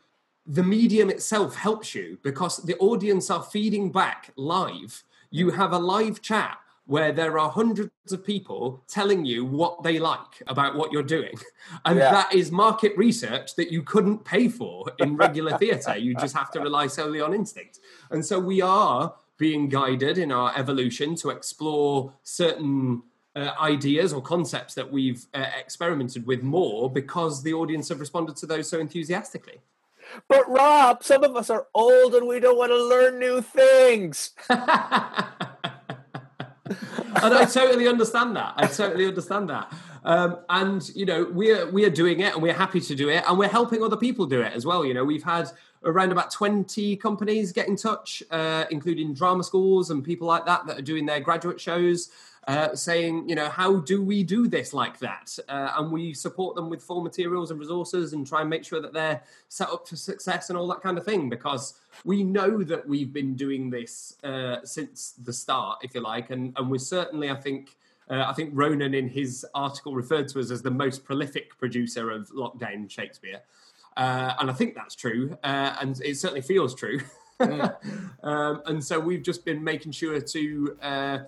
the 0.47 0.63
medium 0.63 1.11
itself 1.11 1.57
helps 1.57 1.95
you 1.95 2.19
because 2.23 2.59
the 2.59 2.77
audience 2.79 3.31
are 3.31 3.43
feeding 3.43 3.91
back 3.91 4.31
live. 4.37 5.03
You 5.31 5.51
have 5.51 5.73
a 5.73 5.79
live 5.79 6.23
chat 6.23 6.59
where 6.87 7.13
there 7.13 7.39
are 7.39 7.51
hundreds 7.51 7.91
of 8.13 8.25
people 8.25 8.83
telling 8.89 9.25
you 9.25 9.45
what 9.45 9.83
they 9.83 9.99
like 9.99 10.43
about 10.49 10.75
what 10.77 10.93
you're 10.93 11.03
doing. 11.03 11.35
And 11.87 11.99
Yeah. 11.99 12.11
that 12.11 12.35
is 12.35 12.53
market 12.53 12.97
research 12.97 13.57
that 13.57 13.73
you 13.73 13.83
couldn't 13.83 14.25
pay 14.25 14.49
for 14.49 14.85
in 14.99 15.17
regular 15.27 15.57
theatre. 15.57 15.97
You 15.97 16.15
just 16.15 16.37
have 16.37 16.51
to 16.53 16.61
rely 16.61 16.87
solely 16.89 17.21
on 17.23 17.33
instinct. 17.33 17.79
And 18.11 18.25
so 18.25 18.39
we 18.39 18.61
are 18.61 19.15
being 19.39 19.69
guided 19.69 20.19
in 20.19 20.31
our 20.31 20.53
evolution 20.57 21.15
to 21.17 21.31
explore 21.31 22.13
certain 22.23 23.03
uh, 23.35 23.53
ideas 23.61 24.13
or 24.13 24.23
concepts 24.23 24.75
that 24.75 24.93
we've 24.93 25.27
uh, 25.35 25.47
experimented 25.59 26.27
with 26.27 26.43
more 26.43 26.91
because 26.93 27.43
the 27.43 27.53
audience 27.55 27.89
have 27.89 27.99
responded 27.99 28.37
to 28.37 28.47
those 28.47 28.69
so 28.69 28.79
enthusiastically. 28.79 29.61
But 30.29 30.49
Rob, 30.49 31.03
some 31.03 31.25
of 31.25 31.35
us 31.35 31.51
are 31.51 31.67
old 31.75 32.15
and 32.15 32.29
we 32.29 32.39
don't 32.41 32.59
want 32.59 32.71
to 32.71 32.85
learn 32.85 33.19
new 33.19 33.41
things. 33.41 34.31
and 36.67 37.35
I 37.35 37.45
totally 37.45 37.89
understand 37.89 38.37
that. 38.37 38.55
I 38.57 38.67
totally 38.67 39.07
understand 39.07 39.51
that. 39.51 39.73
Um, 40.05 40.39
and 40.49 40.89
you 40.95 41.07
know, 41.07 41.29
we're 41.31 41.71
we 41.71 41.85
are 41.85 41.91
doing 41.91 42.21
it, 42.21 42.35
and 42.35 42.43
we're 42.43 42.55
happy 42.55 42.81
to 42.81 42.95
do 42.95 43.09
it, 43.09 43.25
and 43.27 43.39
we're 43.39 43.49
helping 43.49 43.83
other 43.83 43.97
people 43.97 44.27
do 44.27 44.41
it 44.41 44.53
as 44.53 44.67
well. 44.67 44.85
You 44.85 44.95
know, 44.95 45.05
we've 45.05 45.23
had 45.23 45.51
around 45.85 46.13
about 46.13 46.31
twenty 46.31 46.97
companies 46.97 47.53
get 47.53 47.69
in 47.69 47.77
touch, 47.77 48.23
uh, 48.31 48.65
including 48.71 49.15
drama 49.15 49.45
schools 49.45 49.91
and 49.91 50.05
people 50.05 50.27
like 50.27 50.47
that 50.47 50.67
that 50.67 50.79
are 50.79 50.83
doing 50.83 51.07
their 51.07 51.21
graduate 51.21 51.61
shows. 51.61 52.11
Uh, 52.47 52.77
saying, 52.77 53.27
you 53.27 53.35
know, 53.35 53.49
how 53.49 53.77
do 53.77 54.03
we 54.03 54.23
do 54.23 54.47
this 54.47 54.75
like 54.75 54.99
that? 54.99 55.39
Uh, 55.49 55.73
and 55.79 55.91
we 55.91 56.13
support 56.13 56.55
them 56.55 56.69
with 56.69 56.83
full 56.83 57.01
materials 57.01 57.51
and 57.51 57.59
resources 57.59 58.13
and 58.13 58.27
try 58.27 58.43
and 58.43 58.51
make 58.51 58.63
sure 58.63 58.83
that 58.83 58.93
they're 58.93 59.23
set 59.49 59.71
up 59.71 59.89
for 59.89 59.97
success 59.97 60.51
and 60.51 60.59
all 60.59 60.69
that 60.69 60.83
kind 60.83 60.99
of 60.99 61.07
thing 61.07 61.31
because 61.31 61.73
we 62.05 62.23
know 62.23 62.63
that 62.63 62.87
we've 62.87 63.15
been 63.15 63.35
doing 63.35 63.71
this 63.71 64.19
uh, 64.25 64.57
since 64.63 65.15
the 65.25 65.33
start, 65.33 65.79
if 65.83 65.95
you 65.95 66.03
like, 66.03 66.29
and 66.29 66.53
and 66.59 66.71
we're 66.71 66.77
certainly, 66.77 67.31
I 67.31 67.37
think, 67.37 67.77
uh, 68.11 68.25
I 68.27 68.35
think 68.35 68.51
Ronan 68.53 68.93
in 68.93 69.09
his 69.09 69.47
article 69.55 69.95
referred 69.95 70.29
to 70.29 70.41
us 70.41 70.51
as 70.51 70.61
the 70.61 70.71
most 70.71 71.03
prolific 71.03 71.57
producer 71.57 72.11
of 72.11 72.29
lockdown 72.29 72.91
Shakespeare, 72.91 73.41
uh, 73.97 74.35
and 74.39 74.51
I 74.51 74.53
think 74.53 74.75
that's 74.75 74.95
true, 74.95 75.37
uh, 75.45 75.77
and 75.81 76.01
it 76.03 76.17
certainly 76.17 76.43
feels 76.43 76.75
true. 76.75 77.01
um, 77.41 78.63
and 78.67 78.83
so 78.83 78.99
we've 78.99 79.23
just 79.23 79.45
been 79.45 79.63
making 79.63 79.93
sure 79.93 80.21
to 80.21 80.77
uh, 80.83 81.19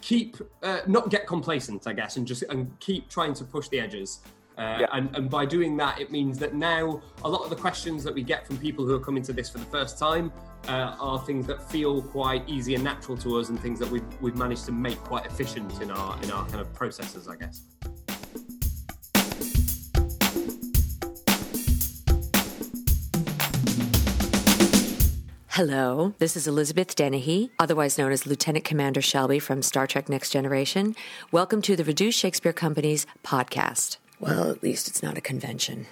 keep, 0.00 0.36
uh, 0.62 0.80
not 0.86 1.10
get 1.10 1.26
complacent, 1.26 1.86
I 1.86 1.92
guess, 1.92 2.16
and 2.16 2.26
just 2.26 2.42
and 2.44 2.70
keep 2.80 3.08
trying 3.08 3.34
to 3.34 3.44
push 3.44 3.68
the 3.68 3.80
edges. 3.80 4.20
Uh, 4.58 4.78
Yeah. 4.80 4.86
and, 4.92 5.14
and 5.16 5.30
by 5.30 5.46
doing 5.46 5.76
that, 5.78 6.00
it 6.00 6.10
means 6.10 6.38
that 6.38 6.54
now 6.54 7.00
a 7.24 7.28
lot 7.28 7.42
of 7.44 7.50
the 7.50 7.56
questions 7.56 8.04
that 8.04 8.14
we 8.14 8.22
get 8.22 8.46
from 8.46 8.58
people 8.58 8.84
who 8.84 8.94
are 8.94 9.00
coming 9.00 9.22
to 9.22 9.32
this 9.32 9.48
for 9.48 9.58
the 9.58 9.64
first 9.66 9.98
time 9.98 10.30
uh, 10.68 10.96
are 11.00 11.18
things 11.20 11.46
that 11.46 11.62
feel 11.70 12.02
quite 12.02 12.46
easy 12.48 12.74
and 12.74 12.84
natural 12.84 13.16
to 13.18 13.38
us, 13.38 13.48
and 13.48 13.58
things 13.60 13.78
that 13.78 13.88
we've 13.90 14.04
we've 14.20 14.36
managed 14.36 14.66
to 14.66 14.72
make 14.72 14.98
quite 14.98 15.24
efficient 15.26 15.80
in 15.80 15.90
our 15.90 16.20
in 16.22 16.30
our 16.30 16.44
kind 16.46 16.60
of 16.60 16.72
processes, 16.74 17.26
I 17.28 17.36
guess. 17.36 17.62
Hello, 25.60 26.14
this 26.16 26.38
is 26.38 26.48
Elizabeth 26.48 26.96
Dennehy, 26.96 27.50
otherwise 27.58 27.98
known 27.98 28.12
as 28.12 28.26
Lieutenant 28.26 28.64
Commander 28.64 29.02
Shelby 29.02 29.38
from 29.38 29.60
Star 29.60 29.86
Trek 29.86 30.08
Next 30.08 30.30
Generation. 30.30 30.96
Welcome 31.32 31.60
to 31.60 31.76
the 31.76 31.84
Reduced 31.84 32.18
Shakespeare 32.18 32.54
Company's 32.54 33.06
podcast. 33.22 33.98
Well, 34.18 34.50
at 34.50 34.62
least 34.62 34.88
it's 34.88 35.02
not 35.02 35.18
a 35.18 35.20
convention. 35.20 35.86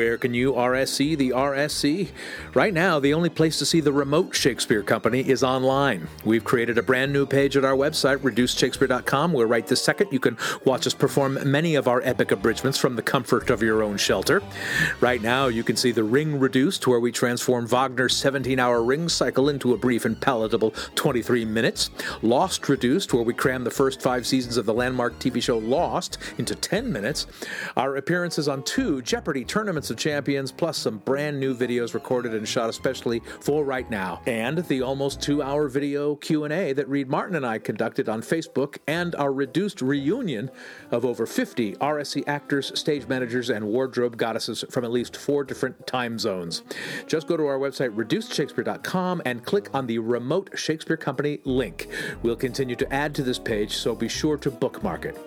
Where 0.00 0.16
can 0.16 0.32
you 0.32 0.54
RSC 0.54 1.18
the 1.18 1.28
RSC? 1.32 2.08
Right 2.54 2.72
now, 2.72 2.98
the 2.98 3.12
only 3.12 3.28
place 3.28 3.58
to 3.58 3.66
see 3.66 3.80
the 3.80 3.92
remote 3.92 4.34
Shakespeare 4.34 4.82
Company 4.82 5.28
is 5.28 5.44
online. 5.44 6.08
We've 6.24 6.42
created 6.42 6.78
a 6.78 6.82
brand 6.82 7.12
new 7.12 7.26
page 7.26 7.54
at 7.54 7.66
our 7.66 7.74
website, 7.74 8.16
reducedshakespeare.com, 8.20 9.34
where 9.34 9.46
right 9.46 9.66
this 9.66 9.82
second 9.82 10.10
you 10.10 10.18
can 10.18 10.38
watch 10.64 10.86
us 10.86 10.94
perform 10.94 11.38
many 11.44 11.74
of 11.74 11.86
our 11.86 12.00
epic 12.00 12.30
abridgments 12.32 12.78
from 12.78 12.96
the 12.96 13.02
comfort 13.02 13.50
of 13.50 13.62
your 13.62 13.82
own 13.82 13.98
shelter. 13.98 14.42
Right 15.02 15.20
now, 15.20 15.48
you 15.48 15.62
can 15.62 15.76
see 15.76 15.92
the 15.92 16.02
Ring 16.02 16.40
Reduced, 16.40 16.86
where 16.86 16.98
we 16.98 17.12
transform 17.12 17.66
Wagner's 17.66 18.16
17 18.16 18.58
hour 18.58 18.82
ring 18.82 19.06
cycle 19.10 19.50
into 19.50 19.74
a 19.74 19.76
brief 19.76 20.06
and 20.06 20.18
palatable 20.18 20.70
23 20.94 21.44
minutes. 21.44 21.90
Lost 22.22 22.66
Reduced, 22.70 23.12
where 23.12 23.22
we 23.22 23.34
cram 23.34 23.64
the 23.64 23.70
first 23.70 24.00
five 24.00 24.26
seasons 24.26 24.56
of 24.56 24.64
the 24.64 24.72
landmark 24.72 25.18
TV 25.18 25.42
show 25.42 25.58
Lost 25.58 26.16
into 26.38 26.54
10 26.54 26.90
minutes. 26.90 27.26
Our 27.76 27.96
appearances 27.96 28.48
on 28.48 28.62
two 28.62 29.02
Jeopardy 29.02 29.44
Tournaments 29.44 29.89
of 29.90 29.96
Champions, 29.96 30.52
plus 30.52 30.78
some 30.78 30.98
brand 30.98 31.38
new 31.38 31.54
videos 31.54 31.94
recorded 31.94 32.34
and 32.34 32.46
shot 32.46 32.70
especially 32.70 33.20
for 33.40 33.64
right 33.64 33.90
now. 33.90 34.20
And 34.26 34.58
the 34.68 34.82
almost 34.82 35.20
two-hour 35.20 35.68
video 35.68 36.16
Q&A 36.16 36.72
that 36.72 36.88
Reed 36.88 37.08
Martin 37.08 37.36
and 37.36 37.46
I 37.46 37.58
conducted 37.58 38.08
on 38.08 38.22
Facebook, 38.22 38.78
and 38.86 39.14
our 39.16 39.32
reduced 39.32 39.82
reunion 39.82 40.50
of 40.90 41.04
over 41.04 41.26
50 41.26 41.74
RSC 41.76 42.26
actors, 42.26 42.78
stage 42.78 43.06
managers, 43.08 43.50
and 43.50 43.66
wardrobe 43.66 44.16
goddesses 44.16 44.64
from 44.70 44.84
at 44.84 44.90
least 44.90 45.16
four 45.16 45.44
different 45.44 45.86
time 45.86 46.18
zones. 46.18 46.62
Just 47.06 47.26
go 47.26 47.36
to 47.36 47.46
our 47.46 47.58
website, 47.58 47.94
reducedshakespeare.com, 47.94 49.22
and 49.24 49.44
click 49.44 49.68
on 49.74 49.86
the 49.86 49.98
Remote 49.98 50.50
Shakespeare 50.54 50.96
Company 50.96 51.40
link. 51.44 51.88
We'll 52.22 52.36
continue 52.36 52.76
to 52.76 52.92
add 52.92 53.14
to 53.16 53.22
this 53.22 53.38
page, 53.38 53.76
so 53.76 53.94
be 53.94 54.08
sure 54.08 54.36
to 54.38 54.50
bookmark 54.50 55.04
it. 55.04 55.18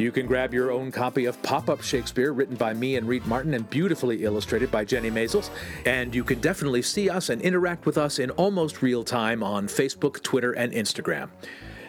You 0.00 0.10
can 0.10 0.26
grab 0.26 0.54
your 0.54 0.70
own 0.70 0.90
copy 0.90 1.26
of 1.26 1.40
Pop 1.42 1.68
Up 1.68 1.82
Shakespeare, 1.82 2.32
written 2.32 2.56
by 2.56 2.72
me 2.72 2.96
and 2.96 3.06
Reed 3.06 3.26
Martin 3.26 3.52
and 3.52 3.68
beautifully 3.68 4.24
illustrated 4.24 4.70
by 4.70 4.82
Jennie 4.82 5.10
Maizels. 5.10 5.50
And 5.84 6.14
you 6.14 6.24
can 6.24 6.40
definitely 6.40 6.80
see 6.80 7.10
us 7.10 7.28
and 7.28 7.42
interact 7.42 7.84
with 7.84 7.98
us 7.98 8.18
in 8.18 8.30
almost 8.30 8.80
real 8.80 9.04
time 9.04 9.42
on 9.42 9.66
Facebook, 9.66 10.22
Twitter, 10.22 10.52
and 10.52 10.72
Instagram. 10.72 11.28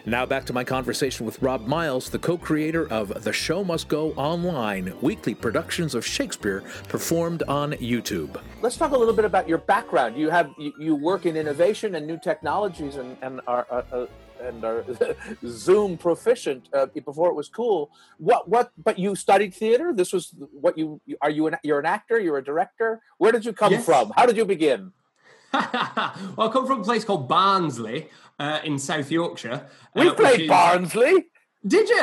Now 0.04 0.26
back 0.26 0.44
to 0.46 0.52
my 0.52 0.64
conversation 0.64 1.24
with 1.24 1.40
Rob 1.40 1.66
Myles, 1.68 2.10
the 2.10 2.18
co 2.18 2.36
creator 2.36 2.88
of 2.88 3.22
The 3.22 3.32
Show 3.32 3.62
Must 3.62 3.86
Go 3.86 4.10
Online, 4.14 4.92
weekly 5.00 5.32
productions 5.32 5.94
of 5.94 6.04
Shakespeare 6.04 6.64
performed 6.88 7.44
on 7.44 7.72
YouTube. 7.74 8.40
Let's 8.62 8.76
talk 8.76 8.90
a 8.90 8.96
little 8.98 9.14
bit 9.14 9.24
about 9.24 9.48
your 9.48 9.58
background. 9.58 10.16
You 10.16 10.30
have 10.30 10.50
you, 10.58 10.72
you 10.76 10.94
work 10.96 11.24
in 11.24 11.36
innovation 11.36 11.94
and 11.94 12.04
new 12.04 12.18
technologies, 12.18 12.96
and 12.96 13.16
and 13.22 13.40
are 13.46 13.64
uh, 13.70 13.82
uh, 13.92 14.06
and 14.42 14.64
are 14.64 14.84
Zoom 15.46 15.96
proficient. 15.96 16.68
Uh, 16.72 16.86
before 16.86 17.28
it 17.30 17.34
was 17.34 17.48
cool. 17.48 17.90
What 18.18 18.48
what? 18.48 18.72
But 18.82 18.98
you 18.98 19.14
studied 19.14 19.54
theater. 19.54 19.92
This 19.94 20.12
was 20.12 20.34
what 20.52 20.76
you 20.76 21.00
are. 21.20 21.30
You 21.30 21.46
an 21.46 21.56
you're 21.62 21.78
an 21.78 21.86
actor. 21.86 22.18
You're 22.18 22.38
a 22.38 22.44
director. 22.44 23.02
Where 23.18 23.30
did 23.30 23.44
you 23.44 23.52
come 23.52 23.70
Yes. 23.72 23.84
from? 23.84 24.10
How 24.16 24.26
did 24.26 24.36
you 24.36 24.44
begin? 24.44 24.92
well, 26.36 26.48
I 26.48 26.50
come 26.52 26.66
from 26.66 26.80
a 26.80 26.84
place 26.84 27.04
called 27.04 27.28
Barnsley 27.28 28.08
uh, 28.38 28.60
in 28.64 28.78
South 28.78 29.10
Yorkshire. 29.10 29.66
We 29.94 30.08
uh, 30.08 30.14
played 30.14 30.40
is- 30.42 30.48
Barnsley. 30.48 31.26
Did 31.66 31.88
you? 31.88 31.96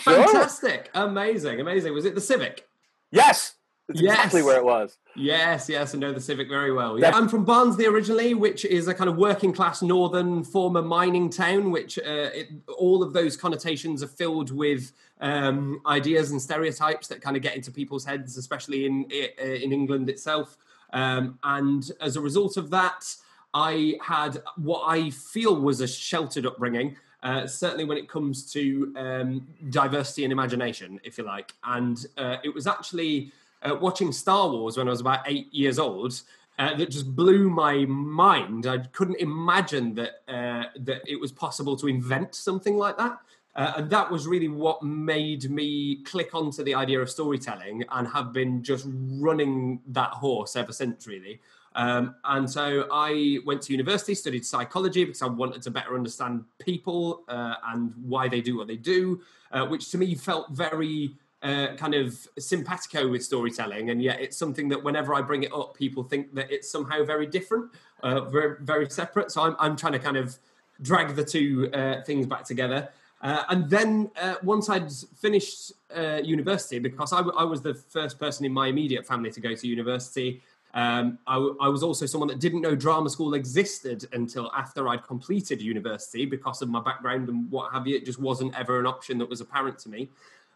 Sure. 0.00 0.26
Fantastic. 0.26 0.90
Amazing. 0.94 1.60
Amazing. 1.60 1.94
Was 1.94 2.04
it 2.04 2.14
the 2.16 2.20
Civic? 2.20 2.66
Yes, 3.12 3.54
that's 3.86 4.00
Yes. 4.00 4.14
exactly 4.14 4.42
where 4.42 4.56
it 4.56 4.64
was. 4.64 4.98
Yes, 5.14 5.68
yes, 5.68 5.94
I 5.94 5.98
know 5.98 6.12
the 6.12 6.20
Civic 6.20 6.48
very 6.48 6.72
well. 6.72 6.98
Yeah. 6.98 7.12
I'm 7.14 7.28
from 7.28 7.44
Barnsley 7.44 7.86
originally, 7.86 8.34
which 8.34 8.64
is 8.64 8.88
a 8.88 8.94
kind 8.94 9.08
of 9.08 9.16
working 9.16 9.52
class 9.52 9.82
northern 9.82 10.42
former 10.42 10.82
mining 10.82 11.30
town, 11.30 11.70
which 11.70 11.96
uh, 11.98 12.02
it, 12.34 12.48
all 12.76 13.04
of 13.04 13.12
those 13.12 13.36
connotations 13.36 14.02
are 14.02 14.08
filled 14.08 14.50
with 14.50 14.90
um, 15.20 15.80
ideas 15.86 16.32
and 16.32 16.42
stereotypes 16.42 17.06
that 17.06 17.20
kind 17.20 17.36
of 17.36 17.42
get 17.42 17.54
into 17.54 17.70
people's 17.70 18.04
heads, 18.04 18.36
especially 18.36 18.86
in 18.86 19.06
uh, 19.12 19.44
in 19.44 19.70
England 19.72 20.10
itself. 20.10 20.56
Um, 20.94 21.38
and 21.42 21.90
as 22.00 22.16
a 22.16 22.20
result 22.20 22.56
of 22.56 22.70
that, 22.70 23.14
I 23.52 23.98
had 24.00 24.42
what 24.56 24.84
I 24.86 25.10
feel 25.10 25.60
was 25.60 25.80
a 25.80 25.86
sheltered 25.86 26.46
upbringing. 26.46 26.96
Uh, 27.22 27.46
certainly 27.46 27.86
when 27.86 27.96
it 27.96 28.06
comes 28.06 28.52
to 28.52 28.92
um, 28.98 29.46
diversity 29.70 30.24
and 30.24 30.32
imagination, 30.32 31.00
if 31.04 31.16
you 31.16 31.24
like. 31.24 31.54
And 31.64 32.04
uh, 32.18 32.36
it 32.44 32.54
was 32.54 32.66
actually 32.66 33.32
uh, 33.62 33.74
watching 33.74 34.12
Star 34.12 34.50
Wars 34.50 34.76
when 34.76 34.88
I 34.88 34.90
was 34.90 35.00
about 35.00 35.20
eight 35.26 35.52
years 35.52 35.78
old 35.78 36.20
uh, 36.58 36.74
that 36.76 36.90
just 36.90 37.16
blew 37.16 37.48
my 37.48 37.86
mind. 37.86 38.66
I 38.66 38.78
couldn't 38.78 39.20
imagine 39.20 39.94
that 39.94 40.20
uh, 40.28 40.64
that 40.80 41.02
it 41.06 41.18
was 41.18 41.32
possible 41.32 41.76
to 41.76 41.88
invent 41.88 42.34
something 42.34 42.76
like 42.76 42.98
that. 42.98 43.18
Uh, 43.56 43.74
and 43.76 43.90
that 43.90 44.10
was 44.10 44.26
really 44.26 44.48
what 44.48 44.82
made 44.82 45.48
me 45.48 46.02
click 46.04 46.34
onto 46.34 46.64
the 46.64 46.74
idea 46.74 47.00
of 47.00 47.08
storytelling 47.08 47.84
and 47.92 48.08
have 48.08 48.32
been 48.32 48.62
just 48.62 48.86
running 48.88 49.80
that 49.86 50.10
horse 50.10 50.56
ever 50.56 50.72
since, 50.72 51.06
really. 51.06 51.40
Um, 51.76 52.14
and 52.24 52.48
so 52.48 52.86
I 52.92 53.38
went 53.44 53.62
to 53.62 53.72
university, 53.72 54.14
studied 54.14 54.44
psychology 54.46 55.04
because 55.04 55.22
I 55.22 55.26
wanted 55.26 55.62
to 55.62 55.70
better 55.70 55.94
understand 55.94 56.44
people 56.58 57.24
uh, 57.28 57.54
and 57.68 57.92
why 58.02 58.28
they 58.28 58.40
do 58.40 58.56
what 58.56 58.66
they 58.66 58.76
do, 58.76 59.20
uh, 59.52 59.66
which 59.66 59.90
to 59.90 59.98
me 59.98 60.14
felt 60.14 60.50
very 60.50 61.16
uh, 61.42 61.74
kind 61.76 61.94
of 61.94 62.26
simpatico 62.38 63.08
with 63.08 63.24
storytelling. 63.24 63.90
And 63.90 64.02
yet 64.02 64.20
it's 64.20 64.36
something 64.36 64.68
that 64.68 64.82
whenever 64.82 65.14
I 65.14 65.20
bring 65.20 65.42
it 65.42 65.52
up, 65.52 65.76
people 65.76 66.02
think 66.02 66.34
that 66.34 66.50
it's 66.50 66.70
somehow 66.70 67.04
very 67.04 67.26
different, 67.26 67.72
uh, 68.02 68.20
very, 68.22 68.56
very 68.60 68.88
separate. 68.88 69.30
So 69.30 69.42
I'm, 69.42 69.56
I'm 69.58 69.76
trying 69.76 69.92
to 69.92 69.98
kind 69.98 70.16
of 70.16 70.38
drag 70.80 71.14
the 71.14 71.24
two 71.24 71.70
uh, 71.72 72.02
things 72.02 72.26
back 72.26 72.44
together. 72.44 72.88
Uh, 73.24 73.42
and 73.48 73.70
then 73.70 74.10
uh, 74.20 74.34
once 74.42 74.68
I'd 74.68 74.92
finished 75.16 75.72
uh, 75.96 76.20
university, 76.22 76.78
because 76.78 77.10
I, 77.12 77.18
w- 77.18 77.36
I 77.36 77.44
was 77.44 77.62
the 77.62 77.72
first 77.74 78.18
person 78.18 78.44
in 78.44 78.52
my 78.52 78.66
immediate 78.68 79.06
family 79.06 79.30
to 79.32 79.40
go 79.40 79.54
to 79.54 79.66
university, 79.66 80.42
Um, 80.74 81.18
I, 81.26 81.36
I, 81.66 81.68
was 81.68 81.82
also 81.84 82.04
someone 82.04 82.28
that 82.28 82.40
didn't 82.40 82.60
know 82.60 82.74
drama 82.74 83.08
school 83.08 83.34
existed 83.34 84.08
until 84.12 84.50
after 84.62 84.88
I'd 84.88 85.04
completed 85.04 85.62
university 85.62 86.26
because 86.26 86.62
of 86.62 86.68
my 86.68 86.82
background 86.82 87.28
and 87.28 87.48
what 87.48 87.72
have 87.72 87.86
you. 87.86 87.96
It 87.96 88.04
just 88.04 88.18
wasn't 88.18 88.58
ever 88.58 88.80
an 88.80 88.86
option 88.86 89.18
that 89.18 89.28
was 89.28 89.40
apparent 89.40 89.78
to 89.84 89.88
me. 89.88 90.10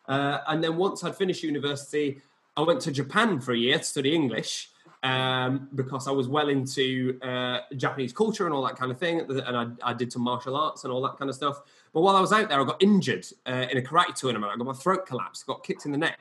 Uh, 0.08 0.38
and 0.48 0.62
then 0.62 0.76
once 0.76 1.04
I'd 1.04 1.14
finished 1.14 1.44
university, 1.44 2.20
I 2.56 2.62
went 2.62 2.80
to 2.86 2.90
Japan 2.90 3.40
for 3.40 3.52
a 3.52 3.56
year 3.56 3.78
to 3.78 3.84
study 3.84 4.12
English 4.12 4.70
um, 5.04 5.68
because 5.74 6.08
I 6.08 6.10
was 6.10 6.26
well 6.26 6.48
into 6.48 7.18
uh, 7.22 7.60
Japanese 7.76 8.12
culture 8.12 8.46
and 8.46 8.54
all 8.54 8.64
that 8.66 8.76
kind 8.76 8.90
of 8.90 8.98
thing. 8.98 9.20
And 9.20 9.56
I, 9.56 9.90
I, 9.90 9.94
did 9.94 10.12
some 10.12 10.22
martial 10.22 10.56
arts 10.56 10.82
and 10.82 10.92
all 10.92 11.02
that 11.02 11.16
kind 11.18 11.28
of 11.28 11.36
stuff. 11.36 11.62
But 11.92 12.02
while 12.02 12.16
I 12.16 12.20
was 12.20 12.32
out 12.32 12.48
there, 12.48 12.60
I 12.60 12.64
got 12.64 12.82
injured 12.82 13.26
uh, 13.46 13.66
in 13.70 13.78
a 13.78 13.82
karate 13.82 14.14
tournament. 14.14 14.52
I 14.52 14.56
got 14.56 14.66
my 14.66 14.72
throat 14.72 15.06
collapsed, 15.06 15.46
got 15.46 15.64
kicked 15.64 15.86
in 15.86 15.92
the 15.92 15.98
neck. 15.98 16.18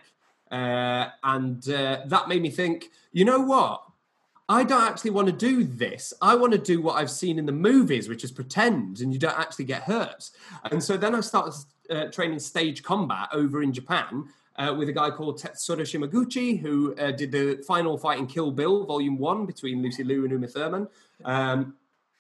Uh, 0.52 1.10
and 1.24 1.68
uh, 1.70 2.02
that 2.06 2.28
made 2.28 2.42
me 2.42 2.50
think, 2.50 2.90
you 3.12 3.26
know 3.26 3.40
what? 3.40 3.84
I 4.50 4.64
don't 4.64 4.84
actually 4.84 5.12
want 5.12 5.28
to 5.28 5.34
do 5.34 5.66
this. 5.66 6.14
I 6.22 6.36
want 6.36 6.54
to 6.54 6.58
do 6.58 6.82
what 6.82 6.94
I've 6.94 7.12
seen 7.12 7.38
in 7.38 7.46
the 7.46 7.52
movies, 7.52 8.08
which 8.08 8.24
is 8.24 8.32
pretend 8.32 9.02
and 9.02 9.12
you 9.12 9.20
don't 9.20 9.38
actually 9.38 9.66
get 9.66 9.84
hurt. 9.84 10.30
And 10.72 10.82
so 10.82 10.96
then 10.96 11.16
I 11.16 11.20
started 11.20 11.54
uh, 11.90 12.06
training 12.06 12.40
stage 12.40 12.82
combat 12.82 13.28
over 13.34 13.62
in 13.62 13.74
Japan 13.74 14.26
uh, 14.58 14.74
with 14.78 14.88
a 14.88 14.94
guy 14.94 15.10
called 15.10 15.40
Tetsuro 15.40 15.82
Shimaguchi, 15.82 16.60
who 16.60 16.96
uh, 16.96 17.12
did 17.12 17.32
the 17.32 17.62
final 17.68 17.98
fight 17.98 18.20
in 18.20 18.28
Kill 18.28 18.52
Bill, 18.52 18.86
Volume 18.86 19.18
1, 19.18 19.46
between 19.46 19.84
Lucy 19.84 20.04
Liu 20.04 20.24
and 20.24 20.32
Uma 20.32 20.48
Thurman. 20.48 20.88
Um, 21.26 21.76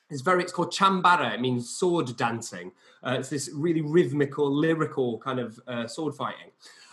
it's 0.09 0.21
very, 0.21 0.43
it's 0.43 0.51
called 0.51 0.71
chambara. 0.71 1.33
It 1.33 1.41
means 1.41 1.69
sword 1.69 2.15
dancing. 2.15 2.71
Uh, 3.03 3.17
it's 3.19 3.29
this 3.29 3.49
really 3.53 3.81
rhythmical, 3.81 4.51
lyrical 4.51 5.19
kind 5.19 5.39
of 5.39 5.59
uh, 5.67 5.87
sword 5.87 6.15
fighting. 6.15 6.51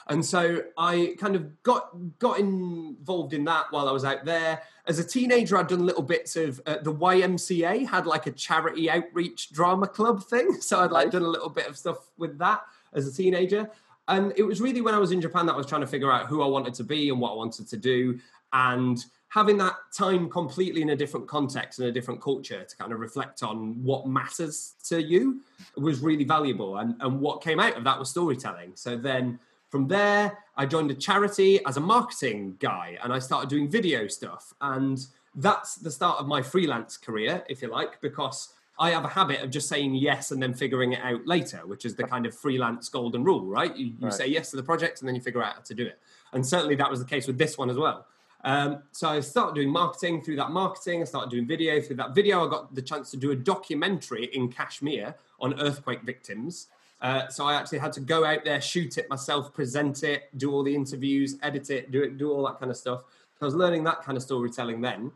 And 0.09 0.25
so 0.25 0.63
I 0.77 1.15
kind 1.19 1.35
of 1.35 1.63
got 1.63 2.19
got 2.19 2.39
involved 2.39 3.33
in 3.33 3.45
that 3.45 3.67
while 3.71 3.89
I 3.89 3.93
was 3.93 4.05
out 4.05 4.25
there. 4.25 4.63
As 4.87 4.99
a 4.99 5.05
teenager, 5.05 5.57
I'd 5.57 5.69
done 5.69 5.87
little 5.87 6.03
bits 6.03 6.37
of 6.37 6.61
uh, 6.67 6.77
the 6.83 6.93
YMCA 6.93 7.89
had 7.89 8.07
like 8.07 8.27
a 8.27 8.33
charity 8.33 8.91
outreach 8.91 9.51
drama 9.51 9.87
club 9.87 10.23
thing. 10.23 10.57
So 10.61 10.81
I'd 10.81 10.91
like 10.91 11.11
done 11.11 11.23
a 11.23 11.29
little 11.29 11.49
bit 11.49 11.67
of 11.67 11.79
stuff 11.79 12.11
with 12.19 12.39
that 12.39 12.63
as 12.93 13.07
a 13.07 13.13
teenager. 13.13 13.71
And 14.07 14.35
it 14.37 14.43
was 14.43 14.61
really 14.61 14.83
when 14.83 14.95
I 14.95 14.99
was 14.99 15.13
in 15.13 15.21
Japan 15.21 15.47
that 15.47 15.55
I 15.55 15.57
was 15.57 15.67
trying 15.67 15.81
to 15.81 15.87
figure 15.87 16.13
out 16.13 16.27
who 16.27 16.43
I 16.43 16.47
wanted 16.47 16.75
to 16.75 16.85
be 16.85 17.09
and 17.09 17.19
what 17.19 17.33
I 17.33 17.37
wanted 17.37 17.67
to 17.69 17.77
do. 17.79 18.21
And 18.55 19.05
having 19.29 19.59
that 19.59 19.75
time 19.93 20.31
completely 20.31 20.81
in 20.81 20.91
a 20.91 20.97
different 20.97 21.27
context 21.27 21.81
and 21.81 21.89
a 21.89 21.93
different 21.93 22.23
culture 22.23 22.63
to 22.63 22.77
kind 22.77 22.93
of 22.93 23.01
reflect 23.01 23.43
on 23.43 23.83
what 23.83 24.07
matters 24.07 24.75
to 24.89 25.03
you 25.03 25.41
was 25.77 25.99
really 26.01 26.23
valuable. 26.23 26.77
And, 26.77 26.95
and 27.01 27.21
what 27.21 27.43
came 27.43 27.59
out 27.59 27.77
of 27.77 27.83
that 27.83 27.99
was 27.99 28.09
storytelling. 28.09 28.73
So 28.77 28.97
then 28.97 29.41
from 29.71 29.89
there, 29.89 30.39
I 30.57 30.67
joined 30.67 30.93
a 30.93 30.95
charity 30.95 31.59
as 31.67 31.77
a 31.77 31.81
marketing 31.81 32.57
guy 32.61 32.97
and 33.03 33.13
I 33.13 33.19
started 33.19 33.51
doing 33.51 33.69
video 33.69 34.07
stuff. 34.07 34.55
And 34.61 35.05
that's 35.35 35.75
the 35.75 35.91
start 35.91 36.21
of 36.21 36.29
my 36.29 36.41
freelance 36.41 36.97
career, 36.97 37.43
if 37.49 37.61
you 37.61 37.69
like, 37.69 38.01
because 38.01 38.55
I 38.79 38.91
have 38.91 39.05
a 39.05 39.09
habit 39.09 39.41
of 39.41 39.51
just 39.51 39.69
saying 39.69 39.97
yes 39.97 40.31
and 40.31 40.41
then 40.41 40.55
figuring 40.55 40.93
it 40.93 41.01
out 41.03 41.27
later, 41.27 41.67
which 41.67 41.85
is 41.85 41.97
the 41.97 42.05
kind 42.05 42.25
of 42.25 42.37
freelance 42.37 42.89
golden 42.89 43.25
rule, 43.25 43.45
right? 43.47 43.75
You, 43.77 43.87
you 43.87 43.95
right. 44.01 44.13
say 44.13 44.29
yes 44.29 44.51
to 44.51 44.57
the 44.57 44.63
project 44.63 45.01
and 45.01 45.09
then 45.09 45.17
you 45.17 45.21
figure 45.21 45.43
out 45.43 45.55
how 45.55 45.61
to 45.63 45.75
do 45.75 45.87
it. 45.87 45.99
And 46.33 46.47
certainly 46.47 46.77
that 46.77 46.89
was 46.89 47.01
the 47.01 47.07
case 47.07 47.27
with 47.27 47.37
this 47.37 47.59
one 47.59 47.69
as 47.69 47.77
well. 47.77 48.07
Um, 48.45 48.83
so 48.93 49.09
I 49.09 49.21
started 49.21 49.55
doing 49.55 49.71
marketing 49.71 50.23
through 50.23 50.37
that 50.37 50.51
marketing. 50.51 51.01
I 51.01 51.05
started 51.05 51.31
doing 51.31 51.47
video 51.47 51.81
through 51.81 51.97
that 51.97 52.15
video. 52.15 52.47
I 52.47 52.51
got 52.51 52.75
the 52.75 52.83
chance 52.83 53.11
to 53.13 53.17
do 53.17 53.31
a 53.31 53.37
documentary 53.37 54.27
in 54.27 54.51
Kashmir 54.51 55.15
on 55.41 55.59
earthquake 55.61 56.03
victims. 56.03 56.69
Uh, 57.01 57.29
so 57.29 57.47
I 57.47 57.55
actually 57.55 57.79
had 57.79 57.93
to 57.95 58.01
go 58.01 58.25
out 58.25 58.45
there, 58.45 58.61
shoot 58.61 58.99
it 58.99 59.09
myself, 59.11 59.53
present 59.53 60.05
it, 60.05 60.29
do 60.37 60.53
all 60.53 60.63
the 60.63 60.75
interviews, 60.75 61.37
edit 61.43 61.71
it, 61.71 61.91
do 61.91 62.03
it, 62.03 62.19
do 62.19 62.31
all 62.31 62.45
that 62.47 62.59
kind 62.59 62.71
of 62.71 62.77
stuff. 62.77 63.03
I 63.41 63.45
was 63.45 63.55
learning 63.55 63.85
that 63.85 64.03
kind 64.03 64.17
of 64.17 64.23
storytelling 64.23 64.81
then. 64.81 65.11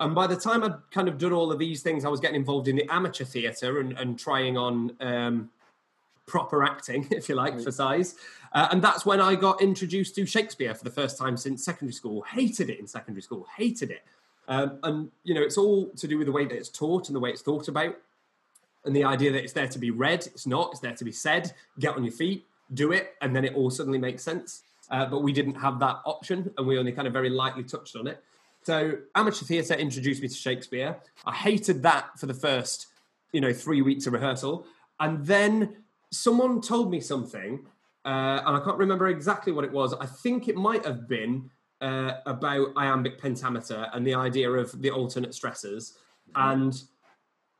And 0.00 0.14
by 0.14 0.26
the 0.26 0.36
time 0.36 0.62
I'd 0.62 0.76
kind 0.90 1.08
of 1.08 1.18
done 1.18 1.32
all 1.32 1.50
of 1.50 1.58
these 1.58 1.82
things, 1.82 2.04
I 2.04 2.08
was 2.08 2.20
getting 2.20 2.36
involved 2.36 2.68
in 2.68 2.76
the 2.76 2.86
amateur 2.92 3.24
theatre 3.24 3.80
and, 3.80 3.92
and 3.98 4.18
trying 4.18 4.56
on 4.56 4.94
um, 5.00 5.50
proper 6.28 6.62
acting, 6.62 7.08
if 7.10 7.28
you 7.28 7.34
like, 7.34 7.54
right. 7.54 7.62
for 7.64 7.72
size. 7.72 8.14
Uh, 8.52 8.68
and 8.70 8.80
that's 8.82 9.04
when 9.04 9.20
I 9.20 9.34
got 9.34 9.60
introduced 9.60 10.14
to 10.14 10.26
Shakespeare 10.26 10.74
for 10.74 10.84
the 10.84 10.90
first 10.90 11.18
time 11.18 11.36
since 11.36 11.64
secondary 11.64 11.92
school. 11.92 12.22
Hated 12.22 12.70
it 12.70 12.78
in 12.78 12.86
secondary 12.86 13.22
school, 13.22 13.46
hated 13.56 13.90
it. 13.90 14.04
Um, 14.46 14.78
and, 14.82 15.10
you 15.24 15.34
know, 15.34 15.42
it's 15.42 15.58
all 15.58 15.88
to 15.96 16.06
do 16.06 16.16
with 16.16 16.26
the 16.26 16.32
way 16.32 16.46
that 16.46 16.54
it's 16.54 16.70
taught 16.70 17.08
and 17.08 17.16
the 17.16 17.20
way 17.20 17.30
it's 17.30 17.42
thought 17.42 17.68
about 17.68 17.96
and 18.84 18.94
the 18.94 19.04
idea 19.04 19.30
that 19.32 19.42
it's 19.42 19.52
there 19.52 19.68
to 19.68 19.78
be 19.78 19.90
read, 19.90 20.26
it's 20.26 20.46
not, 20.46 20.70
it's 20.72 20.80
there 20.80 20.94
to 20.94 21.04
be 21.04 21.12
said, 21.12 21.52
get 21.78 21.94
on 21.94 22.04
your 22.04 22.12
feet, 22.12 22.46
do 22.72 22.92
it, 22.92 23.14
and 23.20 23.34
then 23.34 23.44
it 23.44 23.54
all 23.54 23.70
suddenly 23.70 23.98
makes 23.98 24.22
sense. 24.22 24.62
Uh, 24.90 25.04
but 25.04 25.22
we 25.22 25.32
didn't 25.32 25.56
have 25.56 25.78
that 25.80 26.00
option, 26.06 26.50
and 26.56 26.66
we 26.66 26.78
only 26.78 26.92
kind 26.92 27.06
of 27.06 27.12
very 27.12 27.28
lightly 27.28 27.62
touched 27.62 27.96
on 27.96 28.06
it. 28.06 28.22
So 28.62 28.98
amateur 29.14 29.44
theatre 29.44 29.74
introduced 29.74 30.22
me 30.22 30.28
to 30.28 30.34
Shakespeare. 30.34 30.96
I 31.26 31.34
hated 31.34 31.82
that 31.82 32.18
for 32.18 32.26
the 32.26 32.34
first, 32.34 32.86
you 33.32 33.40
know, 33.40 33.52
three 33.52 33.82
weeks 33.82 34.06
of 34.06 34.14
rehearsal, 34.14 34.64
and 34.98 35.26
then 35.26 35.76
someone 36.10 36.60
told 36.60 36.90
me 36.90 37.00
something, 37.00 37.66
uh, 38.04 38.42
and 38.46 38.56
I 38.56 38.60
can't 38.64 38.78
remember 38.78 39.08
exactly 39.08 39.52
what 39.52 39.64
it 39.64 39.72
was. 39.72 39.94
I 39.94 40.06
think 40.06 40.48
it 40.48 40.56
might 40.56 40.84
have 40.84 41.08
been 41.08 41.50
uh, 41.80 42.12
about 42.26 42.68
iambic 42.76 43.20
pentameter 43.20 43.88
and 43.92 44.06
the 44.06 44.14
idea 44.14 44.50
of 44.50 44.80
the 44.80 44.90
alternate 44.90 45.34
stresses, 45.34 45.98
and 46.34 46.80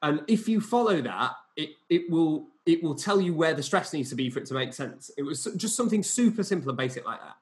and 0.03 0.23
if 0.29 0.49
you 0.49 0.61
follow 0.61 1.01
that, 1.03 1.33
it 1.57 1.71
it 1.89 2.11
will 2.11 2.49
it 2.67 2.83
will 2.83 2.95
tell 2.95 3.21
you 3.21 3.35
where 3.35 3.55
the 3.55 3.63
stress 3.63 3.93
needs 3.93 4.11
to 4.11 4.15
be 4.15 4.29
for 4.31 4.41
it 4.41 4.47
to 4.47 4.55
make 4.55 4.73
sense. 4.73 5.11
It 5.17 5.23
was 5.23 5.49
just 5.57 5.75
something 5.75 6.03
super 6.03 6.43
simple 6.43 6.69
and 6.69 6.77
basic 6.77 7.07
like 7.07 7.21
that. 7.21 7.37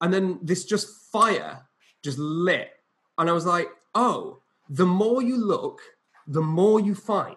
And 0.00 0.12
then 0.12 0.38
this 0.40 0.64
just 0.64 1.10
fire 1.10 1.66
just 2.02 2.18
lit. 2.18 2.70
And 3.18 3.28
I 3.28 3.32
was 3.32 3.46
like, 3.46 3.68
oh, 3.94 4.40
the 4.68 4.86
more 4.86 5.22
you 5.22 5.36
look, 5.36 5.80
the 6.26 6.42
more 6.42 6.80
you 6.80 6.94
find. 6.94 7.36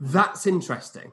That's 0.00 0.46
interesting. 0.46 1.12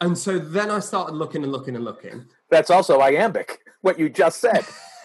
And 0.00 0.16
so 0.16 0.38
then 0.38 0.70
I 0.70 0.80
started 0.80 1.14
looking 1.14 1.42
and 1.42 1.52
looking 1.52 1.74
and 1.74 1.84
looking. 1.84 2.26
That's 2.50 2.70
also 2.70 3.00
iambic, 3.00 3.60
what 3.80 3.98
you 3.98 4.08
just 4.08 4.40
said. 4.40 4.64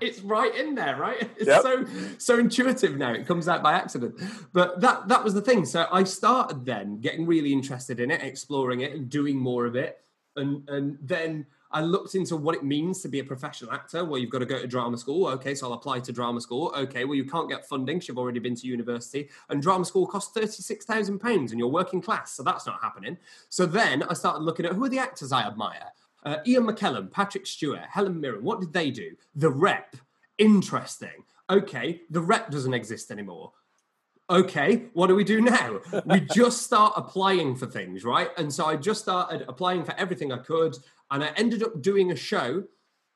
it's 0.00 0.20
right 0.20 0.54
in 0.54 0.74
there, 0.74 0.96
right? 0.96 1.30
It's 1.36 1.46
yep. 1.46 1.62
so 1.62 1.84
so 2.18 2.38
intuitive 2.38 2.96
now. 2.96 3.12
It 3.12 3.26
comes 3.26 3.48
out 3.48 3.62
by 3.62 3.72
accident. 3.72 4.20
But 4.52 4.80
that 4.80 5.08
that 5.08 5.24
was 5.24 5.34
the 5.34 5.42
thing. 5.42 5.64
So 5.64 5.86
I 5.90 6.04
started 6.04 6.64
then 6.64 7.00
getting 7.00 7.26
really 7.26 7.52
interested 7.52 8.00
in 8.00 8.10
it, 8.10 8.22
exploring 8.22 8.80
it, 8.80 8.92
and 8.92 9.08
doing 9.08 9.36
more 9.36 9.66
of 9.66 9.76
it. 9.76 9.98
And 10.36 10.68
and 10.68 10.98
then 11.02 11.46
I 11.72 11.80
looked 11.80 12.14
into 12.14 12.36
what 12.36 12.54
it 12.54 12.64
means 12.64 13.00
to 13.02 13.08
be 13.08 13.20
a 13.20 13.24
professional 13.24 13.72
actor. 13.72 14.04
Well, 14.04 14.18
you've 14.18 14.30
got 14.30 14.40
to 14.40 14.46
go 14.46 14.60
to 14.60 14.66
drama 14.66 14.98
school. 14.98 15.26
Okay, 15.28 15.54
so 15.54 15.66
I'll 15.66 15.72
apply 15.72 16.00
to 16.00 16.12
drama 16.12 16.40
school. 16.40 16.72
Okay, 16.76 17.04
well, 17.04 17.14
you 17.14 17.24
can't 17.24 17.48
get 17.48 17.66
funding 17.66 18.02
you've 18.06 18.18
already 18.18 18.38
been 18.38 18.54
to 18.56 18.66
university. 18.66 19.28
And 19.48 19.62
drama 19.62 19.84
school 19.84 20.06
costs 20.06 20.36
£36,000 20.36 21.50
and 21.50 21.58
you're 21.58 21.68
working 21.68 22.00
class. 22.00 22.32
So 22.32 22.42
that's 22.42 22.66
not 22.66 22.80
happening. 22.82 23.16
So 23.48 23.66
then 23.66 24.02
I 24.02 24.14
started 24.14 24.42
looking 24.42 24.66
at 24.66 24.72
who 24.72 24.84
are 24.84 24.88
the 24.88 24.98
actors 24.98 25.32
I 25.32 25.42
admire. 25.46 25.92
Uh, 26.24 26.36
Ian 26.46 26.64
McKellen, 26.64 27.10
Patrick 27.10 27.46
Stewart, 27.46 27.80
Helen 27.90 28.20
Mirren, 28.20 28.44
what 28.44 28.60
did 28.60 28.72
they 28.72 28.90
do? 28.90 29.16
The 29.34 29.50
rep. 29.50 29.96
Interesting. 30.38 31.24
Okay, 31.50 32.02
the 32.10 32.20
rep 32.20 32.50
doesn't 32.50 32.74
exist 32.74 33.10
anymore. 33.10 33.52
Okay, 34.32 34.84
what 34.94 35.08
do 35.08 35.14
we 35.14 35.24
do 35.24 35.42
now? 35.42 35.78
we 36.06 36.20
just 36.20 36.62
start 36.62 36.94
applying 36.96 37.54
for 37.54 37.66
things, 37.66 38.02
right? 38.02 38.30
And 38.38 38.50
so 38.50 38.64
I 38.64 38.76
just 38.76 39.02
started 39.02 39.44
applying 39.46 39.84
for 39.84 39.94
everything 39.98 40.32
I 40.32 40.38
could. 40.38 40.74
And 41.10 41.22
I 41.22 41.32
ended 41.36 41.62
up 41.62 41.82
doing 41.82 42.12
a 42.12 42.16
show 42.16 42.64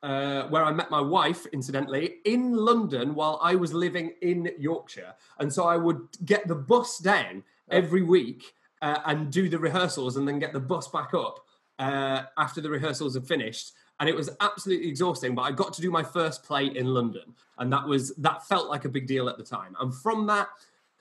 uh, 0.03 0.43
where 0.49 0.63
I 0.63 0.71
met 0.71 0.91
my 0.91 1.01
wife, 1.01 1.47
incidentally, 1.47 2.17
in 2.25 2.53
London 2.53 3.15
while 3.15 3.39
I 3.41 3.55
was 3.55 3.73
living 3.73 4.11
in 4.21 4.51
Yorkshire. 4.59 5.15
And 5.39 5.51
so 5.51 5.63
I 5.63 5.75
would 5.75 6.07
get 6.23 6.47
the 6.47 6.53
bus 6.53 6.99
down 6.99 7.43
every 7.71 8.03
week 8.03 8.53
uh, 8.83 8.99
and 9.07 9.31
do 9.31 9.49
the 9.49 9.57
rehearsals 9.57 10.17
and 10.17 10.27
then 10.27 10.37
get 10.37 10.53
the 10.53 10.59
bus 10.59 10.87
back 10.87 11.15
up 11.15 11.39
uh, 11.79 12.25
after 12.37 12.61
the 12.61 12.69
rehearsals 12.69 13.15
had 13.15 13.25
finished 13.25 13.71
and 13.99 14.07
it 14.07 14.15
was 14.15 14.29
absolutely 14.41 14.87
exhausting 14.87 15.33
but 15.33 15.41
i 15.41 15.51
got 15.51 15.73
to 15.73 15.81
do 15.81 15.89
my 15.89 16.03
first 16.03 16.43
play 16.43 16.67
in 16.67 16.85
london 16.85 17.33
and 17.57 17.73
that 17.73 17.85
was 17.85 18.13
that 18.15 18.45
felt 18.45 18.69
like 18.69 18.85
a 18.85 18.89
big 18.89 19.07
deal 19.07 19.27
at 19.27 19.37
the 19.37 19.43
time 19.43 19.75
and 19.79 19.93
from 19.93 20.27
that 20.27 20.47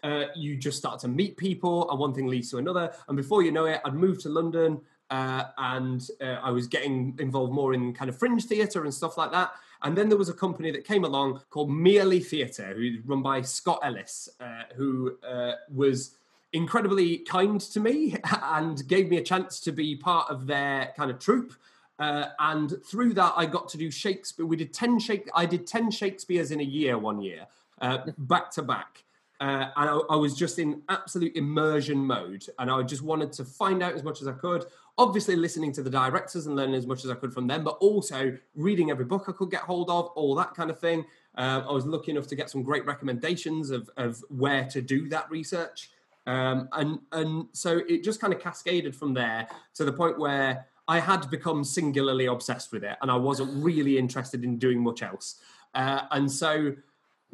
uh, 0.07 0.27
you 0.35 0.57
just 0.57 0.79
start 0.79 1.01
to 1.01 1.09
meet 1.09 1.37
people 1.37 1.91
and 1.91 1.99
one 1.99 2.15
thing 2.15 2.27
leads 2.27 2.51
to 2.51 2.59
another 2.59 2.93
and 3.09 3.17
before 3.17 3.43
you 3.43 3.51
know 3.51 3.65
it 3.67 3.81
i'd 3.85 3.95
moved 3.95 4.21
to 4.21 4.29
london 4.29 4.81
uh, 5.11 5.45
and 5.59 6.09
uh, 6.21 6.39
i 6.43 6.51
was 6.51 6.67
getting 6.67 7.17
involved 7.19 7.53
more 7.53 7.75
in 7.75 7.93
kind 7.93 8.09
of 8.09 8.19
fringe 8.19 8.45
theatre 8.45 8.85
and 8.85 8.93
stuff 8.93 9.17
like 9.17 9.31
that 9.31 9.53
and 9.83 9.97
then 9.97 10.09
there 10.09 10.19
was 10.19 10.29
a 10.29 10.35
company 10.35 10.71
that 10.71 10.85
came 10.85 11.05
along 11.05 11.41
called 11.51 11.71
merely 11.71 12.21
theatre 12.21 12.75
who's 12.75 12.99
run 13.05 13.23
by 13.23 13.41
scott 13.41 13.81
ellis 13.83 14.29
uh, 14.41 14.63
who 14.77 15.17
uh, 15.27 15.53
was 15.73 16.17
incredibly 16.53 17.19
kind 17.19 17.61
to 17.61 17.81
me 17.81 18.17
and 18.43 18.87
gave 18.89 19.09
me 19.09 19.19
a 19.19 19.23
chance 19.23 19.61
to 19.61 19.73
be 19.73 19.97
part 19.97 20.31
of 20.31 20.47
their 20.47 20.93
kind 20.97 21.11
of 21.11 21.19
troupe. 21.19 21.53
Uh, 21.99 22.27
and 22.39 22.75
through 22.85 23.15
that, 23.15 23.33
I 23.37 23.47
got 23.47 23.69
to 23.71 23.79
do 23.79 23.91
Shakespeare. 23.91 24.45
We 24.45 24.57
did 24.57 24.75
ten 24.75 24.99
Shake. 24.99 25.31
I 25.35 25.47
did 25.47 25.67
ten 25.67 25.91
Shakespeare's 25.91 26.51
in 26.51 26.61
a 26.61 26.65
year, 26.65 26.99
one 26.99 27.23
year, 27.23 27.47
uh, 27.81 27.99
back 28.19 28.51
to 28.53 28.63
back. 28.63 29.05
Uh, 29.41 29.69
and 29.77 29.91
I, 29.91 29.99
I, 30.11 30.17
was 30.17 30.35
just 30.35 30.59
in 30.59 30.83
absolute 30.89 31.37
immersion 31.37 31.99
mode, 31.99 32.45
and 32.59 32.71
I 32.71 32.83
just 32.83 33.03
wanted 33.03 33.33
to 33.35 33.45
find 33.45 33.83
out 33.83 33.93
as 33.93 34.03
much 34.03 34.23
as 34.23 34.29
I 34.29 34.33
could. 34.33 34.65
Obviously, 34.97 35.37
listening 35.37 35.73
to 35.73 35.83
the 35.83 35.91
directors 35.91 36.47
and 36.47 36.57
learning 36.57 36.75
as 36.75 36.87
much 36.87 37.05
as 37.05 37.11
I 37.11 37.15
could 37.15 37.35
from 37.35 37.47
them, 37.47 37.63
but 37.63 37.77
also 37.81 38.37
reading 38.55 38.91
every 38.91 39.05
book 39.05 39.27
I 39.29 39.33
could 39.33 39.51
get 39.51 39.61
hold 39.61 39.91
of, 39.91 40.07
all 40.15 40.35
that 40.37 40.55
kind 40.55 40.71
of 40.71 40.79
thing. 40.79 41.05
Uh, 41.37 41.63
I 41.69 41.73
was 41.73 41.85
lucky 41.85 42.13
enough 42.13 42.27
to 42.29 42.35
get 42.35 42.49
some 42.49 42.63
great 42.63 42.87
recommendations 42.87 43.71
of, 43.71 43.91
of 43.99 44.25
where 44.31 44.65
to 44.65 44.81
do 44.81 45.07
that 45.11 45.31
research. 45.31 45.91
Um, 46.27 46.69
and, 46.73 46.99
and 47.13 47.47
so 47.53 47.83
it 47.89 48.03
just 48.03 48.21
kind 48.21 48.33
of 48.33 48.41
cascaded 48.41 48.97
from 48.97 49.13
there 49.13 49.49
to 49.75 49.85
the 49.85 49.93
point 49.93 50.19
where 50.19 50.67
I 50.89 50.99
had 51.01 51.29
become 51.31 51.63
singularly 51.63 52.27
obsessed 52.27 52.73
with 52.73 52.85
it 52.85 52.97
and 53.03 53.11
I 53.11 53.17
wasn't 53.17 53.63
really 53.63 53.99
interested 53.99 54.45
in 54.45 54.59
doing 54.59 54.83
much 54.83 55.03
else. 55.03 55.41
Uh, 55.75 56.03
and 56.11 56.31
so, 56.31 56.75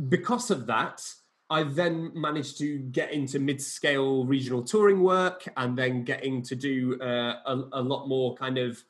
because 0.09 0.51
of 0.51 0.67
that, 0.67 1.03
I 1.53 1.65
then 1.65 2.13
managed 2.15 2.57
to 2.59 2.79
get 2.79 3.13
into 3.13 3.39
mid-scale 3.39 4.25
regional 4.25 4.63
touring 4.63 5.03
work, 5.03 5.47
and 5.59 5.77
then 5.77 6.03
getting 6.03 6.41
to 6.45 6.57
do 6.57 6.99
uh, 6.99 7.41
a, 7.45 7.63
a, 7.73 7.83
lot 7.83 8.09
more 8.09 8.35
kind 8.35 8.57
of 8.57 8.83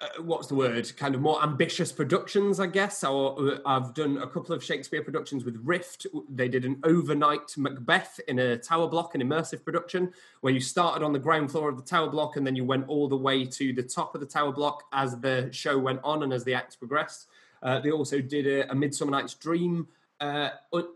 uh, 0.00 0.22
what's 0.22 0.46
the 0.46 0.54
word? 0.54 0.90
Kind 0.96 1.14
of 1.14 1.20
more 1.20 1.42
ambitious 1.42 1.92
productions, 1.92 2.58
I 2.58 2.66
guess. 2.66 3.04
Or 3.04 3.38
uh, 3.38 3.58
I've 3.66 3.92
done 3.92 4.16
a 4.18 4.26
couple 4.26 4.54
of 4.54 4.64
Shakespeare 4.64 5.02
productions 5.02 5.44
with 5.44 5.60
Rift. 5.62 6.06
They 6.30 6.48
did 6.48 6.64
an 6.64 6.80
overnight 6.82 7.56
Macbeth 7.58 8.20
in 8.26 8.38
a 8.38 8.56
tower 8.56 8.88
block, 8.88 9.14
an 9.14 9.20
immersive 9.20 9.64
production, 9.64 10.12
where 10.40 10.52
you 10.52 10.60
started 10.60 11.04
on 11.04 11.12
the 11.12 11.18
ground 11.18 11.50
floor 11.50 11.68
of 11.68 11.76
the 11.76 11.82
tower 11.82 12.08
block 12.08 12.36
and 12.36 12.46
then 12.46 12.56
you 12.56 12.64
went 12.64 12.88
all 12.88 13.06
the 13.06 13.16
way 13.16 13.44
to 13.44 13.74
the 13.74 13.82
top 13.82 14.14
of 14.14 14.20
the 14.20 14.26
tower 14.26 14.52
block 14.52 14.84
as 14.92 15.20
the 15.20 15.48
show 15.52 15.78
went 15.78 16.00
on 16.02 16.22
and 16.22 16.32
as 16.32 16.42
the 16.44 16.54
acts 16.54 16.74
progressed. 16.74 17.28
Uh, 17.62 17.80
they 17.80 17.90
also 17.90 18.20
did 18.20 18.46
a, 18.46 18.70
a 18.70 18.74
Midsummer 18.74 19.10
Night's 19.10 19.34
Dream 19.34 19.86
uh, 20.20 20.50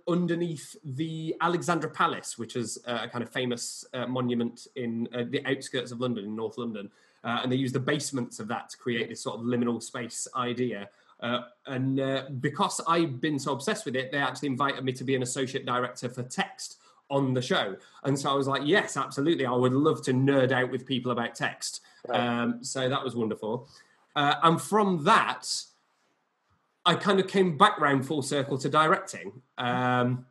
underneath 0.07 0.77
the 0.85 1.35
Alexandra 1.41 1.91
Palace, 1.91 2.39
which 2.39 2.57
is 2.57 2.79
a 2.87 3.09
kind 3.09 3.23
of 3.23 3.31
famous 3.31 3.85
uh, 3.93 4.07
monument 4.07 4.69
in 4.77 5.09
uh, 5.13 5.25
the 5.29 5.45
outskirts 5.47 5.91
of 5.91 6.01
London, 6.01 6.25
in 6.25 6.37
North 6.37 6.59
London. 6.59 6.91
Uh, 7.25 7.41
and 7.43 7.51
they 7.51 7.57
used 7.57 7.75
the 7.75 7.81
basements 7.81 8.39
of 8.39 8.47
that 8.49 8.71
to 8.71 8.77
create 8.77 9.09
this 9.09 9.21
sort 9.21 9.39
of 9.39 9.45
liminal 9.45 9.83
space 9.83 10.29
idea. 10.37 10.89
Uh, 11.21 11.41
and 11.67 12.41
because 12.41 12.81
I've 12.87 13.21
been 13.21 13.41
so 13.41 13.53
obsessed 13.53 13.85
with 13.85 13.97
it, 13.97 14.13
they 14.13 14.19
actually 14.19 14.49
invited 14.49 14.85
me 14.85 14.93
to 14.93 15.05
be 15.05 15.17
an 15.17 15.23
associate 15.23 15.67
director 15.67 16.09
for 16.09 16.23
text 16.23 16.79
on 17.11 17.35
the 17.35 17.43
show. 17.43 17.75
And 18.05 18.17
so 18.17 18.31
I 18.31 18.35
was 18.35 18.47
like, 18.47 18.63
yes, 18.65 18.97
absolutely. 18.97 19.47
I 19.47 19.53
would 19.53 19.73
love 19.73 20.01
to 20.05 20.13
nerd 20.13 20.53
out 20.53 20.71
with 20.71 20.87
people 20.87 21.11
about 21.11 21.35
text. 21.35 21.81
Right. 22.07 22.21
Um, 22.21 22.63
so 22.63 22.89
that 22.89 23.03
was 23.03 23.17
wonderful. 23.17 23.69
and 24.15 24.63
from 24.63 25.03
that, 25.05 25.51
I 26.89 26.95
kind 26.95 27.21
of 27.21 27.29
came 27.29 27.59
back 27.59 27.79
round 27.79 28.07
full 28.07 28.23
circle 28.23 28.57
to 28.57 28.69
directing. 28.71 29.43
Um, 29.59 30.25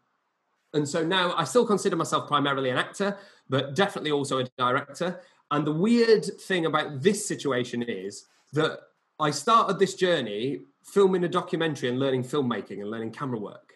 and 0.74 0.90
so 0.90 1.06
now 1.06 1.36
I 1.38 1.44
still 1.44 1.68
consider 1.68 1.96
myself 1.96 2.28
primarily 2.28 2.72
an 2.72 2.78
actor, 2.78 3.16
but 3.48 3.76
definitely 3.76 4.10
also 4.10 4.40
a 4.40 4.46
director. 4.58 5.22
And 5.52 5.68
the 5.68 5.72
weird 5.72 6.26
thing 6.42 6.66
about 6.66 7.04
this 7.04 7.28
situation 7.28 7.84
is 7.84 8.26
that 8.54 8.80
I 9.20 9.30
started 9.30 9.78
this 9.78 9.94
journey 9.94 10.62
filming 10.82 11.24
a 11.26 11.30
documentary 11.30 11.90
and 11.90 12.00
learning 12.00 12.24
filmmaking 12.24 12.82
and 12.82 12.90
learning 12.90 13.12
camera 13.12 13.40
work. 13.40 13.74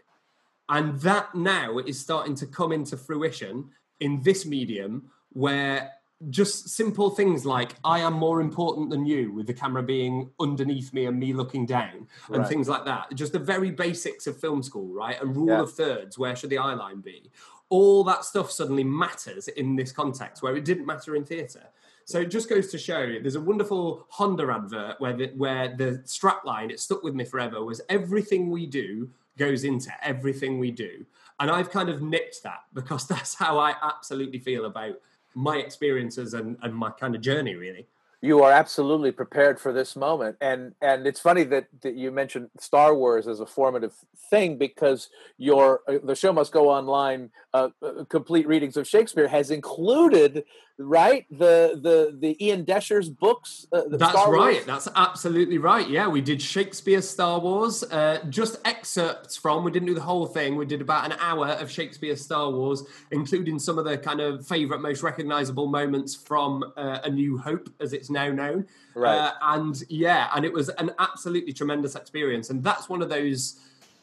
And 0.67 0.99
that 1.01 1.35
now 1.35 1.77
is 1.77 1.99
starting 1.99 2.33
to 2.35 2.47
come 2.47 2.71
into 2.71 2.97
fruition 2.97 3.69
in 3.99 4.23
this 4.23 4.43
medium 4.43 5.11
where 5.33 5.91
just 6.29 6.69
simple 6.69 7.09
things 7.09 7.45
like 7.45 7.75
I 7.83 7.99
am 7.99 8.13
more 8.13 8.41
important 8.41 8.89
than 8.89 9.05
you, 9.05 9.33
with 9.33 9.47
the 9.47 9.53
camera 9.53 9.83
being 9.83 10.29
underneath 10.39 10.93
me 10.93 11.05
and 11.05 11.19
me 11.19 11.33
looking 11.33 11.65
down, 11.65 12.07
and 12.27 12.37
right. 12.37 12.47
things 12.47 12.69
like 12.69 12.85
that. 12.85 13.13
Just 13.15 13.33
the 13.33 13.39
very 13.39 13.71
basics 13.71 14.27
of 14.27 14.39
film 14.39 14.61
school, 14.61 14.93
right? 14.93 15.19
And 15.21 15.35
rule 15.35 15.49
yeah. 15.49 15.61
of 15.61 15.73
thirds, 15.73 16.17
where 16.17 16.35
should 16.35 16.49
the 16.49 16.57
eye 16.57 16.73
line 16.73 17.01
be? 17.01 17.31
All 17.69 18.03
that 18.03 18.25
stuff 18.25 18.51
suddenly 18.51 18.83
matters 18.83 19.47
in 19.47 19.75
this 19.75 19.91
context 19.91 20.43
where 20.43 20.55
it 20.55 20.65
didn't 20.65 20.85
matter 20.85 21.15
in 21.15 21.23
theatre. 21.23 21.69
So 22.05 22.19
it 22.19 22.31
just 22.31 22.49
goes 22.49 22.69
to 22.71 22.77
show 22.77 23.19
there's 23.21 23.35
a 23.35 23.41
wonderful 23.41 24.05
Honda 24.09 24.51
advert 24.51 24.99
where 24.99 25.15
the, 25.15 25.27
where 25.37 25.75
the 25.75 26.01
strap 26.05 26.43
line, 26.43 26.69
it 26.69 26.79
stuck 26.79 27.03
with 27.03 27.15
me 27.15 27.23
forever, 27.23 27.63
was 27.63 27.79
everything 27.89 28.49
we 28.49 28.65
do 28.65 29.09
goes 29.37 29.63
into 29.63 29.91
everything 30.03 30.59
we 30.59 30.71
do. 30.71 31.05
And 31.39 31.49
I've 31.49 31.71
kind 31.71 31.89
of 31.89 32.01
nicked 32.01 32.43
that 32.43 32.59
because 32.73 33.07
that's 33.13 33.35
how 33.35 33.57
I 33.57 33.75
absolutely 33.81 34.39
feel 34.39 34.65
about 34.65 34.95
my 35.33 35.57
experiences 35.57 36.33
and, 36.33 36.57
and 36.61 36.73
my 36.75 36.89
kind 36.91 37.15
of 37.15 37.21
journey 37.21 37.55
really. 37.55 37.87
You 38.23 38.43
are 38.43 38.51
absolutely 38.51 39.11
prepared 39.11 39.59
for 39.59 39.73
this 39.73 39.95
moment. 39.95 40.37
And 40.41 40.75
and 40.79 41.07
it's 41.07 41.19
funny 41.19 41.43
that, 41.45 41.67
that 41.81 41.95
you 41.95 42.11
mentioned 42.11 42.51
star 42.59 42.93
wars 42.93 43.27
as 43.27 43.39
a 43.39 43.47
formative 43.47 43.93
thing 44.29 44.57
because 44.57 45.09
your 45.39 45.81
uh, 45.87 45.97
the 46.03 46.15
show 46.15 46.31
must 46.31 46.51
go 46.51 46.69
online 46.69 47.31
uh, 47.55 47.69
uh, 47.81 48.03
complete 48.09 48.47
readings 48.47 48.77
of 48.77 48.87
shakespeare 48.87 49.27
has 49.27 49.49
included 49.49 50.43
right 50.83 51.25
the 51.29 51.79
the 51.81 52.15
the 52.19 52.45
ian 52.45 52.65
Doescher's 52.65 53.09
books 53.09 53.67
uh, 53.71 53.81
that's 53.89 54.27
right 54.27 54.65
that's 54.65 54.87
absolutely 54.95 55.57
right 55.57 55.89
yeah 55.89 56.07
we 56.07 56.21
did 56.21 56.41
shakespeare 56.41 57.01
star 57.01 57.39
wars 57.39 57.83
uh, 57.83 58.23
just 58.29 58.57
excerpts 58.65 59.37
from 59.37 59.63
we 59.63 59.71
didn't 59.71 59.87
do 59.87 59.95
the 59.95 60.01
whole 60.01 60.25
thing 60.25 60.55
we 60.55 60.65
did 60.65 60.81
about 60.81 61.05
an 61.05 61.17
hour 61.19 61.47
of 61.47 61.69
shakespeare 61.69 62.15
star 62.15 62.49
wars 62.51 62.83
including 63.11 63.59
some 63.59 63.77
of 63.77 63.85
the 63.85 63.97
kind 63.97 64.19
of 64.19 64.45
favorite 64.45 64.81
most 64.81 65.03
recognizable 65.03 65.67
moments 65.67 66.15
from 66.15 66.63
uh, 66.77 66.99
a 67.03 67.09
new 67.09 67.37
hope 67.37 67.69
as 67.79 67.93
it's 67.93 68.09
now 68.09 68.29
known. 68.29 68.65
Right. 68.95 69.17
Uh, 69.17 69.31
and 69.41 69.81
yeah, 69.89 70.29
and 70.35 70.45
it 70.45 70.53
was 70.53 70.69
an 70.69 70.91
absolutely 70.99 71.53
tremendous 71.53 71.95
experience. 71.95 72.49
And 72.49 72.63
that's 72.63 72.89
one 72.89 73.01
of 73.01 73.09
those 73.09 73.59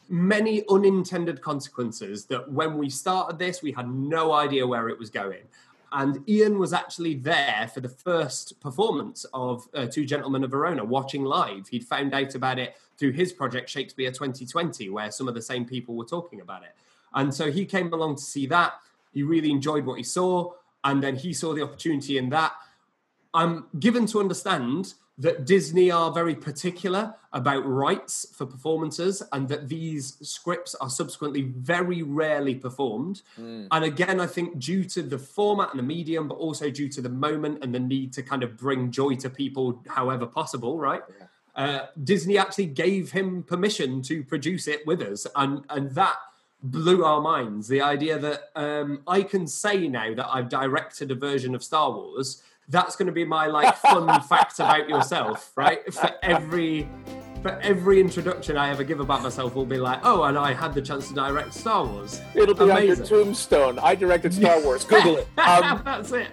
many 0.09 0.63
unintended 0.69 1.41
consequences 1.41 2.25
that 2.25 2.51
when 2.51 2.77
we 2.77 2.89
started 2.89 3.37
this, 3.37 3.61
we 3.61 3.71
had 3.71 3.87
no 3.89 4.33
idea 4.33 4.65
where 4.65 4.89
it 4.89 4.97
was 4.97 5.09
going. 5.09 5.43
And 5.91 6.27
Ian 6.29 6.59
was 6.59 6.73
actually 6.73 7.15
there 7.15 7.69
for 7.73 7.79
the 7.79 7.89
first 7.89 8.59
performance 8.59 9.25
of 9.33 9.67
uh, 9.73 9.87
Two 9.87 10.05
Gentlemen 10.05 10.43
of 10.43 10.51
Verona, 10.51 10.83
watching 10.83 11.23
live. 11.23 11.67
He'd 11.67 11.85
found 11.85 12.13
out 12.13 12.35
about 12.35 12.59
it 12.59 12.75
through 12.97 13.13
his 13.13 13.33
project 13.33 13.69
Shakespeare 13.69 14.11
2020, 14.11 14.89
where 14.89 15.11
some 15.11 15.27
of 15.27 15.33
the 15.33 15.41
same 15.41 15.65
people 15.65 15.95
were 15.95 16.05
talking 16.05 16.41
about 16.41 16.63
it. 16.63 16.75
And 17.13 17.33
so 17.33 17.51
he 17.51 17.65
came 17.65 17.91
along 17.91 18.17
to 18.17 18.21
see 18.21 18.45
that. 18.47 18.73
He 19.11 19.23
really 19.23 19.51
enjoyed 19.51 19.85
what 19.85 19.97
he 19.97 20.03
saw. 20.03 20.53
And 20.83 21.01
then 21.01 21.15
he 21.15 21.33
saw 21.33 21.53
the 21.53 21.63
opportunity 21.63 22.17
in 22.17 22.29
that. 22.29 22.53
I'm 23.33 23.65
given 23.79 24.05
to 24.07 24.19
understand 24.19 24.93
that 25.19 25.45
Disney 25.45 25.91
are 25.91 26.11
very 26.13 26.33
particular 26.33 27.13
about 27.33 27.67
rights 27.67 28.25
for 28.33 28.45
performances 28.45 29.21
and 29.33 29.49
that 29.49 29.67
these 29.67 30.17
scripts 30.21 30.75
are 30.75 30.89
subsequently 30.89 31.41
very 31.41 32.01
rarely 32.01 32.55
performed. 32.55 33.21
Mm. 33.37 33.67
And 33.69 33.85
again, 33.85 34.21
I 34.21 34.27
think 34.27 34.57
due 34.59 34.85
to 34.85 35.03
the 35.03 35.19
format 35.19 35.71
and 35.71 35.79
the 35.79 35.83
medium, 35.83 36.29
but 36.29 36.35
also 36.35 36.69
due 36.69 36.87
to 36.89 37.01
the 37.01 37.09
moment 37.09 37.63
and 37.63 37.75
the 37.75 37.79
need 37.79 38.13
to 38.13 38.23
kind 38.23 38.43
of 38.43 38.57
bring 38.57 38.91
joy 38.91 39.15
to 39.15 39.29
people 39.29 39.83
however 39.87 40.25
possible, 40.25 40.79
right? 40.79 41.01
Yeah. 41.19 41.25
Uh, 41.53 41.85
Disney 42.01 42.37
actually 42.37 42.67
gave 42.67 43.11
him 43.11 43.43
permission 43.43 44.01
to 44.03 44.23
produce 44.23 44.69
it 44.69 44.87
with 44.87 45.01
us. 45.01 45.27
And, 45.35 45.65
and 45.69 45.91
that 45.95 46.15
blew 46.63 47.03
our 47.03 47.19
minds. 47.19 47.67
The 47.67 47.81
idea 47.81 48.17
that 48.19 48.51
um, 48.55 49.01
I 49.05 49.23
can 49.23 49.47
say 49.47 49.89
now 49.89 50.13
that 50.13 50.27
I've 50.33 50.47
directed 50.47 51.11
a 51.11 51.15
version 51.15 51.55
of 51.55 51.63
Star 51.63 51.91
Wars 51.91 52.41
that's 52.69 52.95
going 52.95 53.07
to 53.07 53.11
be 53.11 53.25
my 53.25 53.47
like 53.47 53.75
fun 53.77 54.21
fact 54.29 54.59
about 54.59 54.87
yourself, 54.87 55.51
right? 55.55 55.91
For 55.93 56.11
every 56.21 56.87
for 57.41 57.57
every 57.61 58.01
introduction 58.01 58.57
I 58.57 58.69
ever 58.69 58.83
give 58.83 58.99
about 58.99 59.23
myself 59.23 59.55
will 59.55 59.65
be 59.65 59.77
like, 59.77 60.01
oh, 60.03 60.23
and 60.23 60.37
I 60.37 60.53
had 60.53 60.73
the 60.73 60.81
chance 60.81 61.07
to 61.07 61.13
direct 61.13 61.53
Star 61.53 61.85
Wars. 61.85 62.21
It'll 62.35 62.53
be 62.53 62.65
Amazing. 62.65 63.03
on 63.05 63.09
your 63.09 63.23
tombstone. 63.23 63.79
I 63.79 63.95
directed 63.95 64.33
Star 64.33 64.61
Wars. 64.63 64.83
Google 64.83 65.17
it. 65.17 65.27
Um, 65.37 65.81
That's 65.85 66.11
it. 66.11 66.27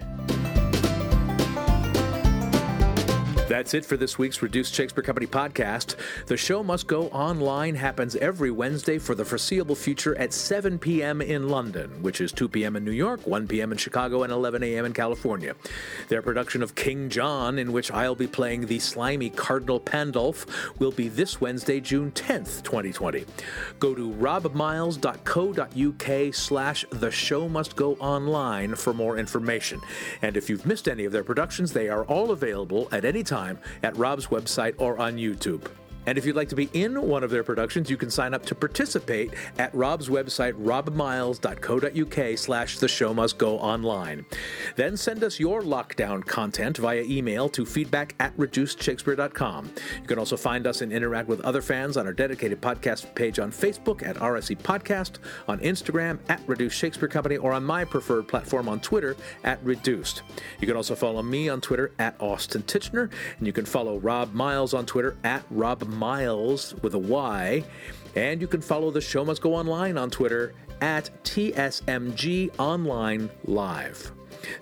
That's 3.47 3.73
it 3.73 3.85
for 3.85 3.95
this 3.95 4.17
week's 4.17 4.41
Reduced 4.41 4.73
Shakespeare 4.73 5.05
Company 5.05 5.25
podcast. 5.25 5.95
The 6.25 6.35
show 6.35 6.63
must 6.63 6.85
go 6.85 7.07
online 7.07 7.75
happens 7.75 8.17
every 8.17 8.51
Wednesday 8.51 8.97
for 8.97 9.15
the 9.15 9.23
foreseeable 9.23 9.75
future 9.75 10.17
at 10.17 10.33
7 10.33 10.77
p.m. 10.77 11.21
in 11.21 11.47
London, 11.47 12.03
which 12.03 12.19
is 12.19 12.33
2 12.33 12.49
p.m. 12.49 12.75
in 12.75 12.83
New 12.83 12.91
York, 12.91 13.25
1 13.25 13.47
p.m. 13.47 13.71
in 13.71 13.77
Chicago, 13.77 14.23
and 14.23 14.33
11 14.33 14.63
a.m. 14.63 14.83
in 14.83 14.91
California. 14.91 15.55
Their 16.09 16.21
production 16.21 16.61
of 16.61 16.75
King 16.75 17.07
John, 17.07 17.57
in 17.57 17.71
which 17.71 17.89
I'll 17.89 18.15
be 18.15 18.27
playing 18.27 18.65
the 18.65 18.79
slimy 18.79 19.29
Cardinal 19.29 19.79
Pandulph, 19.79 20.45
will 20.77 20.91
be 20.91 21.07
this 21.07 21.39
Wednesday, 21.39 21.79
June 21.79 22.11
10th, 22.11 22.63
2020. 22.63 23.23
Go 23.79 23.95
to 23.95 24.11
robmyles.co.uk 24.11 26.33
slash 26.33 26.85
the 26.89 27.11
show 27.11 27.47
must 27.47 27.77
go 27.77 27.93
online 27.93 28.75
for 28.75 28.93
more 28.93 29.17
information. 29.17 29.79
And 30.21 30.35
if 30.35 30.49
you've 30.49 30.65
missed 30.65 30.89
any 30.89 31.05
of 31.05 31.13
their 31.13 31.23
productions, 31.23 31.71
they 31.71 31.87
are 31.87 32.03
all 32.03 32.31
available 32.31 32.89
at 32.91 33.05
any 33.05 33.23
time 33.23 33.36
time 33.37 33.59
at 33.83 33.95
Rob's 33.97 34.27
website 34.27 34.75
or 34.77 34.97
on 34.99 35.17
YouTube. 35.17 35.63
And 36.07 36.17
if 36.17 36.25
you'd 36.25 36.37
like 36.37 36.49
to 36.49 36.55
be 36.55 36.69
in 36.73 36.99
one 37.01 37.23
of 37.23 37.29
their 37.29 37.43
productions, 37.43 37.89
you 37.89 37.97
can 37.97 38.09
sign 38.09 38.33
up 38.33 38.45
to 38.45 38.55
participate 38.55 39.33
at 39.57 39.75
Rob's 39.75 40.07
website, 40.07 40.53
robmyles.co.uk 40.53 42.37
slash 42.37 42.79
the 42.79 42.87
show 42.87 43.13
must 43.13 43.37
go 43.37 43.59
online. 43.59 44.25
Then 44.77 44.95
send 44.95 45.23
us 45.23 45.37
your 45.37 45.61
lockdown 45.61 46.25
content 46.25 46.77
via 46.77 47.01
email 47.01 47.49
to 47.49 47.65
feedback 47.65 48.15
at 48.21 48.35
reducedshakespeare.com. 48.37 49.71
You 50.01 50.07
can 50.07 50.17
also 50.17 50.37
find 50.37 50.65
us 50.65 50.81
and 50.81 50.93
interact 50.93 51.27
with 51.27 51.41
other 51.41 51.61
fans 51.61 51.97
on 51.97 52.07
our 52.07 52.13
dedicated 52.13 52.61
podcast 52.61 53.13
page 53.13 53.37
on 53.37 53.51
Facebook 53.51 54.01
at 54.07 54.15
RSC 54.15 54.57
Podcast, 54.59 55.17
on 55.49 55.59
Instagram 55.59 56.19
at 56.29 56.41
Reduced 56.47 56.77
Shakespeare 56.77 57.09
Company, 57.09 57.35
or 57.35 57.51
on 57.51 57.65
my 57.65 57.83
preferred 57.83 58.29
platform 58.29 58.69
on 58.69 58.79
Twitter 58.79 59.17
at 59.43 59.61
Reduced. 59.61 60.21
You 60.61 60.67
can 60.67 60.77
also 60.77 60.95
follow 60.95 61.21
me 61.21 61.49
on 61.49 61.59
Twitter 61.59 61.91
at 61.99 62.15
Austin 62.21 62.63
Tichenor, 62.63 63.11
and 63.37 63.45
you 63.45 63.51
can 63.51 63.65
follow 63.65 63.97
Rob 63.97 64.33
Myles 64.33 64.73
on 64.73 64.85
Twitter 64.85 65.17
at 65.25 65.43
Rob 65.49 65.85
Myles 65.97 66.75
with 66.81 66.93
a 66.93 66.99
Y. 66.99 67.63
And 68.15 68.41
you 68.41 68.47
can 68.47 68.61
follow 68.61 68.91
the 68.91 69.01
show 69.01 69.23
must 69.25 69.41
go 69.41 69.53
online 69.53 69.97
on 69.97 70.09
Twitter 70.09 70.53
at 70.81 71.09
TSMG 71.23 72.51
Online 72.59 73.29
Live. 73.45 74.11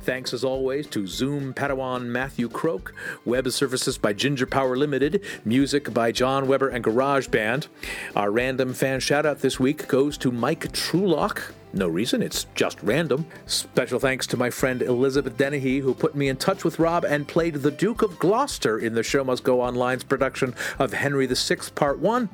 Thanks 0.01 0.33
as 0.33 0.43
always 0.43 0.87
to 0.87 1.07
Zoom 1.07 1.53
Padawan 1.53 2.05
Matthew 2.05 2.49
Croke, 2.49 2.93
web 3.25 3.49
services 3.51 3.97
by 3.97 4.13
Ginger 4.13 4.45
Power 4.45 4.75
Limited, 4.75 5.23
music 5.43 5.93
by 5.93 6.11
John 6.11 6.47
Weber 6.47 6.69
and 6.69 6.83
Garage 6.83 7.27
Band. 7.27 7.67
Our 8.15 8.31
random 8.31 8.73
fan 8.73 8.99
shout 8.99 9.25
out 9.25 9.39
this 9.39 9.59
week 9.59 9.87
goes 9.87 10.17
to 10.19 10.31
Mike 10.31 10.71
Trulock. 10.71 11.53
No 11.73 11.89
reason, 11.89 12.21
it's 12.21 12.45
just 12.55 12.81
random. 12.81 13.25
Special 13.47 13.99
thanks 13.99 14.25
to 14.27 14.37
my 14.37 14.49
friend 14.49 14.81
Elizabeth 14.81 15.35
Dennehy, 15.35 15.79
who 15.79 15.93
put 15.93 16.15
me 16.15 16.29
in 16.29 16.37
touch 16.37 16.63
with 16.63 16.79
Rob 16.79 17.03
and 17.03 17.27
played 17.27 17.55
the 17.55 17.71
Duke 17.71 18.01
of 18.01 18.17
Gloucester 18.17 18.79
in 18.79 18.93
the 18.93 19.03
Show 19.03 19.25
Must 19.25 19.43
Go 19.43 19.59
Online's 19.59 20.05
production 20.05 20.55
of 20.79 20.93
Henry 20.93 21.27
VI 21.27 21.57
Part 21.75 21.99
1. 21.99 22.29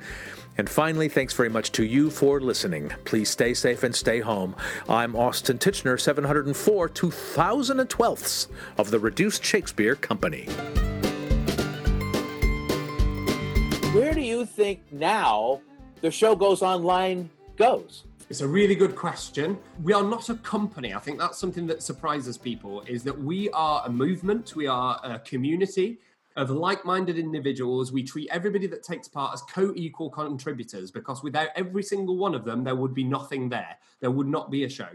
And 0.61 0.69
finally, 0.69 1.09
thanks 1.09 1.33
very 1.33 1.49
much 1.49 1.71
to 1.71 1.83
you 1.83 2.11
for 2.11 2.39
listening. 2.39 2.91
Please 3.03 3.31
stay 3.31 3.55
safe 3.55 3.81
and 3.81 3.95
stay 3.95 4.19
home. 4.19 4.55
I'm 4.87 5.15
Austin 5.15 5.57
Tichenor, 5.57 5.99
704 5.99 6.87
2012ths 6.87 8.47
of 8.77 8.91
the 8.91 8.99
Reduced 8.99 9.43
Shakespeare 9.43 9.95
Company. 9.95 10.43
Where 13.95 14.13
do 14.13 14.21
you 14.21 14.45
think 14.45 14.81
now 14.91 15.61
the 16.01 16.11
show 16.11 16.35
goes 16.35 16.61
online 16.61 17.31
goes? 17.57 18.03
It's 18.29 18.41
a 18.41 18.47
really 18.47 18.75
good 18.75 18.95
question. 18.95 19.57
We 19.81 19.93
are 19.93 20.03
not 20.03 20.29
a 20.29 20.35
company. 20.35 20.93
I 20.93 20.99
think 20.99 21.17
that's 21.17 21.39
something 21.39 21.65
that 21.65 21.81
surprises 21.81 22.37
people 22.37 22.83
is 22.85 23.01
that 23.05 23.19
we 23.19 23.49
are 23.49 23.81
a 23.87 23.89
movement, 23.89 24.55
we 24.55 24.67
are 24.67 25.01
a 25.03 25.17
community 25.17 25.97
of 26.41 26.49
like-minded 26.49 27.17
individuals. 27.19 27.91
We 27.91 28.03
treat 28.03 28.29
everybody 28.31 28.67
that 28.67 28.83
takes 28.83 29.07
part 29.07 29.33
as 29.33 29.41
co-equal 29.43 30.09
contributors 30.09 30.89
because 30.89 31.21
without 31.21 31.49
every 31.55 31.83
single 31.83 32.17
one 32.17 32.33
of 32.33 32.45
them, 32.45 32.63
there 32.63 32.75
would 32.75 32.93
be 32.93 33.03
nothing 33.03 33.49
there. 33.49 33.77
There 33.99 34.11
would 34.11 34.27
not 34.27 34.49
be 34.49 34.63
a 34.63 34.69
show. 34.69 34.89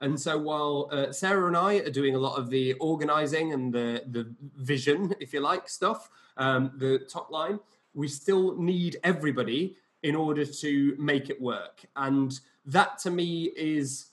And 0.00 0.20
so 0.20 0.38
while 0.38 0.88
uh, 0.92 1.12
Sarah 1.12 1.46
and 1.46 1.56
I 1.56 1.74
are 1.76 1.90
doing 1.90 2.14
a 2.14 2.18
lot 2.18 2.38
of 2.38 2.50
the 2.50 2.74
organizing 2.74 3.52
and 3.52 3.72
the 3.72 4.02
the 4.08 4.34
vision, 4.56 5.14
if 5.20 5.32
you 5.32 5.40
like, 5.40 5.68
stuff, 5.68 6.10
um, 6.36 6.72
the 6.76 6.98
top 6.98 7.30
line, 7.30 7.60
we 7.94 8.08
still 8.08 8.56
need 8.56 8.96
everybody 9.04 9.76
in 10.02 10.16
order 10.16 10.44
to 10.44 10.96
make 10.98 11.30
it 11.30 11.40
work. 11.40 11.84
And 11.94 12.38
that 12.66 12.98
to 12.98 13.10
me 13.10 13.50
is 13.56 14.06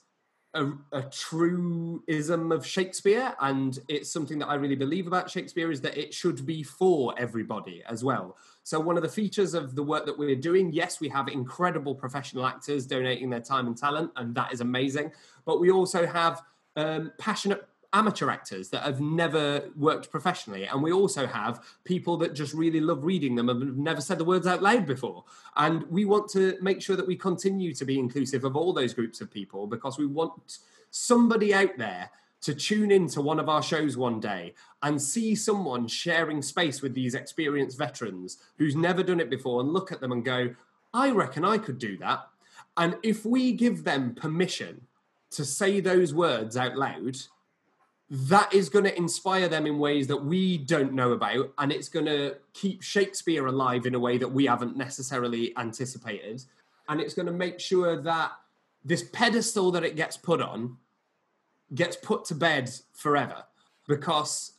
a, 0.54 0.72
a 0.92 1.02
truism 1.02 2.50
of 2.50 2.66
Shakespeare, 2.66 3.34
and 3.40 3.78
it's 3.88 4.10
something 4.10 4.38
that 4.40 4.48
I 4.48 4.54
really 4.54 4.74
believe 4.74 5.06
about 5.06 5.30
Shakespeare 5.30 5.70
is 5.70 5.80
that 5.82 5.96
it 5.96 6.12
should 6.12 6.44
be 6.44 6.62
for 6.62 7.14
everybody 7.16 7.82
as 7.88 8.02
well. 8.02 8.36
So 8.64 8.80
one 8.80 8.96
of 8.96 9.02
the 9.02 9.08
features 9.08 9.54
of 9.54 9.76
the 9.76 9.82
work 9.82 10.06
that 10.06 10.18
we're 10.18 10.34
doing, 10.34 10.72
yes, 10.72 11.00
we 11.00 11.08
have 11.08 11.28
incredible 11.28 11.94
professional 11.94 12.46
actors 12.46 12.84
donating 12.86 13.30
their 13.30 13.40
time 13.40 13.68
and 13.68 13.76
talent, 13.76 14.10
and 14.16 14.34
that 14.34 14.52
is 14.52 14.60
amazing. 14.60 15.12
But 15.44 15.60
we 15.60 15.70
also 15.70 16.04
have 16.04 16.42
um, 16.76 17.12
passionate 17.18 17.68
amateur 17.92 18.30
actors 18.30 18.68
that 18.70 18.82
have 18.82 19.00
never 19.00 19.68
worked 19.76 20.10
professionally. 20.10 20.64
And 20.64 20.82
we 20.82 20.92
also 20.92 21.26
have 21.26 21.64
people 21.84 22.16
that 22.18 22.34
just 22.34 22.54
really 22.54 22.80
love 22.80 23.04
reading 23.04 23.34
them 23.34 23.48
and 23.48 23.62
have 23.62 23.76
never 23.76 24.00
said 24.00 24.18
the 24.18 24.24
words 24.24 24.46
out 24.46 24.62
loud 24.62 24.86
before. 24.86 25.24
And 25.56 25.82
we 25.90 26.04
want 26.04 26.28
to 26.30 26.56
make 26.60 26.80
sure 26.80 26.96
that 26.96 27.06
we 27.06 27.16
continue 27.16 27.74
to 27.74 27.84
be 27.84 27.98
inclusive 27.98 28.44
of 28.44 28.56
all 28.56 28.72
those 28.72 28.94
groups 28.94 29.20
of 29.20 29.30
people 29.30 29.66
because 29.66 29.98
we 29.98 30.06
want 30.06 30.58
somebody 30.90 31.52
out 31.52 31.76
there 31.78 32.10
to 32.42 32.54
tune 32.54 32.90
into 32.90 33.20
one 33.20 33.38
of 33.38 33.48
our 33.48 33.62
shows 33.62 33.96
one 33.96 34.18
day 34.18 34.54
and 34.82 35.00
see 35.00 35.34
someone 35.34 35.86
sharing 35.86 36.40
space 36.40 36.80
with 36.80 36.94
these 36.94 37.14
experienced 37.14 37.76
veterans 37.76 38.38
who's 38.56 38.74
never 38.74 39.02
done 39.02 39.20
it 39.20 39.28
before 39.28 39.60
and 39.60 39.72
look 39.72 39.92
at 39.92 40.00
them 40.00 40.12
and 40.12 40.24
go, 40.24 40.54
I 40.94 41.10
reckon 41.10 41.44
I 41.44 41.58
could 41.58 41.78
do 41.78 41.96
that. 41.98 42.26
And 42.76 42.96
if 43.02 43.26
we 43.26 43.52
give 43.52 43.84
them 43.84 44.14
permission 44.14 44.86
to 45.32 45.44
say 45.44 45.80
those 45.80 46.14
words 46.14 46.56
out 46.56 46.76
loud, 46.76 47.18
that 48.10 48.52
is 48.52 48.68
going 48.68 48.84
to 48.84 48.96
inspire 48.96 49.48
them 49.48 49.66
in 49.66 49.78
ways 49.78 50.08
that 50.08 50.24
we 50.24 50.58
don't 50.58 50.92
know 50.92 51.12
about 51.12 51.52
and 51.58 51.70
it's 51.70 51.88
going 51.88 52.06
to 52.06 52.36
keep 52.52 52.82
shakespeare 52.82 53.46
alive 53.46 53.86
in 53.86 53.94
a 53.94 54.00
way 54.00 54.18
that 54.18 54.32
we 54.32 54.46
haven't 54.46 54.76
necessarily 54.76 55.56
anticipated. 55.56 56.42
And 56.88 57.00
it's 57.00 57.14
going 57.14 57.26
to 57.26 57.32
make 57.32 57.60
sure 57.60 58.00
that 58.02 58.32
this 58.84 59.04
pedestal 59.12 59.70
that 59.72 59.84
it 59.84 59.94
gets 59.94 60.16
put 60.16 60.42
on 60.42 60.76
gets 61.72 61.96
put 61.96 62.24
to 62.24 62.34
bed 62.34 62.68
forever 62.92 63.44
because 63.86 64.54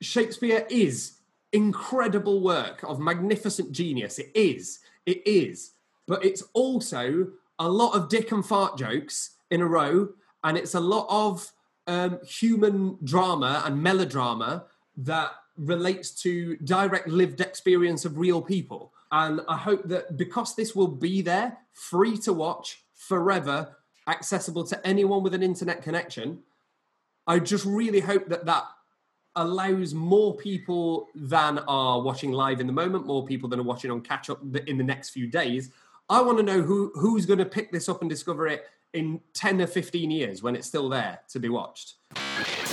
shakespeare 0.00 0.64
is 0.70 1.18
incredible 1.52 2.40
work 2.40 2.84
of 2.84 3.00
magnificent 3.00 3.72
genius. 3.72 4.20
It 4.20 4.30
is 4.32 4.78
it 5.06 5.26
is. 5.26 5.72
But 6.06 6.24
it's 6.24 6.42
also 6.52 7.28
a 7.58 7.68
lot 7.68 7.94
of 7.94 8.08
dick 8.08 8.30
and 8.30 8.46
fart 8.46 8.78
jokes 8.78 9.30
in 9.50 9.60
a 9.60 9.66
row 9.66 10.10
and 10.44 10.56
it's 10.56 10.74
a 10.74 10.80
lot 10.80 11.06
of 11.08 11.52
um, 11.90 12.20
human 12.24 12.96
drama 13.02 13.64
and 13.66 13.82
melodrama 13.82 14.66
that 14.96 15.32
relates 15.56 16.12
to 16.22 16.56
direct 16.58 17.08
lived 17.08 17.40
experience 17.40 18.04
of 18.04 18.16
real 18.16 18.40
people. 18.40 18.92
And 19.10 19.40
I 19.48 19.56
hope 19.56 19.88
that 19.88 20.16
because 20.16 20.54
this 20.54 20.76
will 20.76 20.86
be 20.86 21.20
there, 21.20 21.58
free 21.72 22.16
to 22.18 22.32
watch, 22.32 22.84
forever, 22.94 23.76
accessible 24.06 24.62
to 24.64 24.86
anyone 24.86 25.24
with 25.24 25.34
an 25.34 25.42
internet 25.42 25.82
connection, 25.82 26.38
I 27.26 27.40
just 27.40 27.64
really 27.64 28.00
hope 28.00 28.28
that 28.28 28.46
that 28.46 28.64
allows 29.34 29.92
more 29.92 30.36
people 30.36 31.08
than 31.16 31.58
are 31.66 32.00
watching 32.00 32.30
live 32.30 32.60
in 32.60 32.68
the 32.68 32.72
moment, 32.72 33.06
more 33.06 33.26
people 33.26 33.48
than 33.48 33.58
are 33.58 33.64
watching 33.64 33.90
on 33.90 34.00
catch 34.00 34.30
up 34.30 34.40
in 34.66 34.78
the 34.78 34.84
next 34.84 35.10
few 35.10 35.26
days. 35.26 35.70
I 36.08 36.22
want 36.22 36.38
to 36.38 36.44
know 36.44 36.62
who 36.62 36.92
who's 36.94 37.26
going 37.26 37.38
to 37.40 37.44
pick 37.44 37.72
this 37.72 37.88
up 37.88 38.00
and 38.00 38.08
discover 38.08 38.46
it 38.46 38.64
in 38.92 39.20
10 39.34 39.60
or 39.60 39.66
15 39.66 40.10
years 40.10 40.42
when 40.42 40.56
it's 40.56 40.66
still 40.66 40.88
there 40.88 41.20
to 41.28 41.38
be 41.38 41.48
watched. 41.48 41.94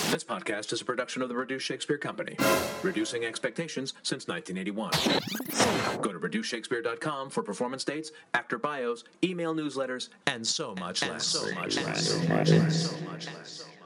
This 0.10 0.24
podcast 0.24 0.72
is 0.74 0.82
a 0.82 0.86
production 0.86 1.22
of 1.22 1.30
the 1.30 1.36
Reduced 1.36 1.66
Shakespeare 1.66 1.98
Company, 1.98 2.36
reducing 2.82 3.26
expectations 3.26 3.94
since 4.04 4.28
1981. 4.28 6.02
Go 6.02 6.14
to 6.14 6.20
reducedshakespeare.com 6.20 7.30
for 7.30 7.44
performance 7.44 7.84
dates, 7.84 8.12
actor 8.34 8.58
bios, 8.58 9.04
email 9.24 9.54
newsletters, 9.54 10.10
and 10.26 10.46
so 10.46 10.74
much 10.80 11.08
less. 11.08 11.26
So 11.26 11.54
much 11.54 11.76
less. 11.76 12.08
So 12.08 12.20
much 12.30 12.50
less. 12.52 12.90
So 12.90 12.98
much 13.06 13.28
less. 13.28 13.77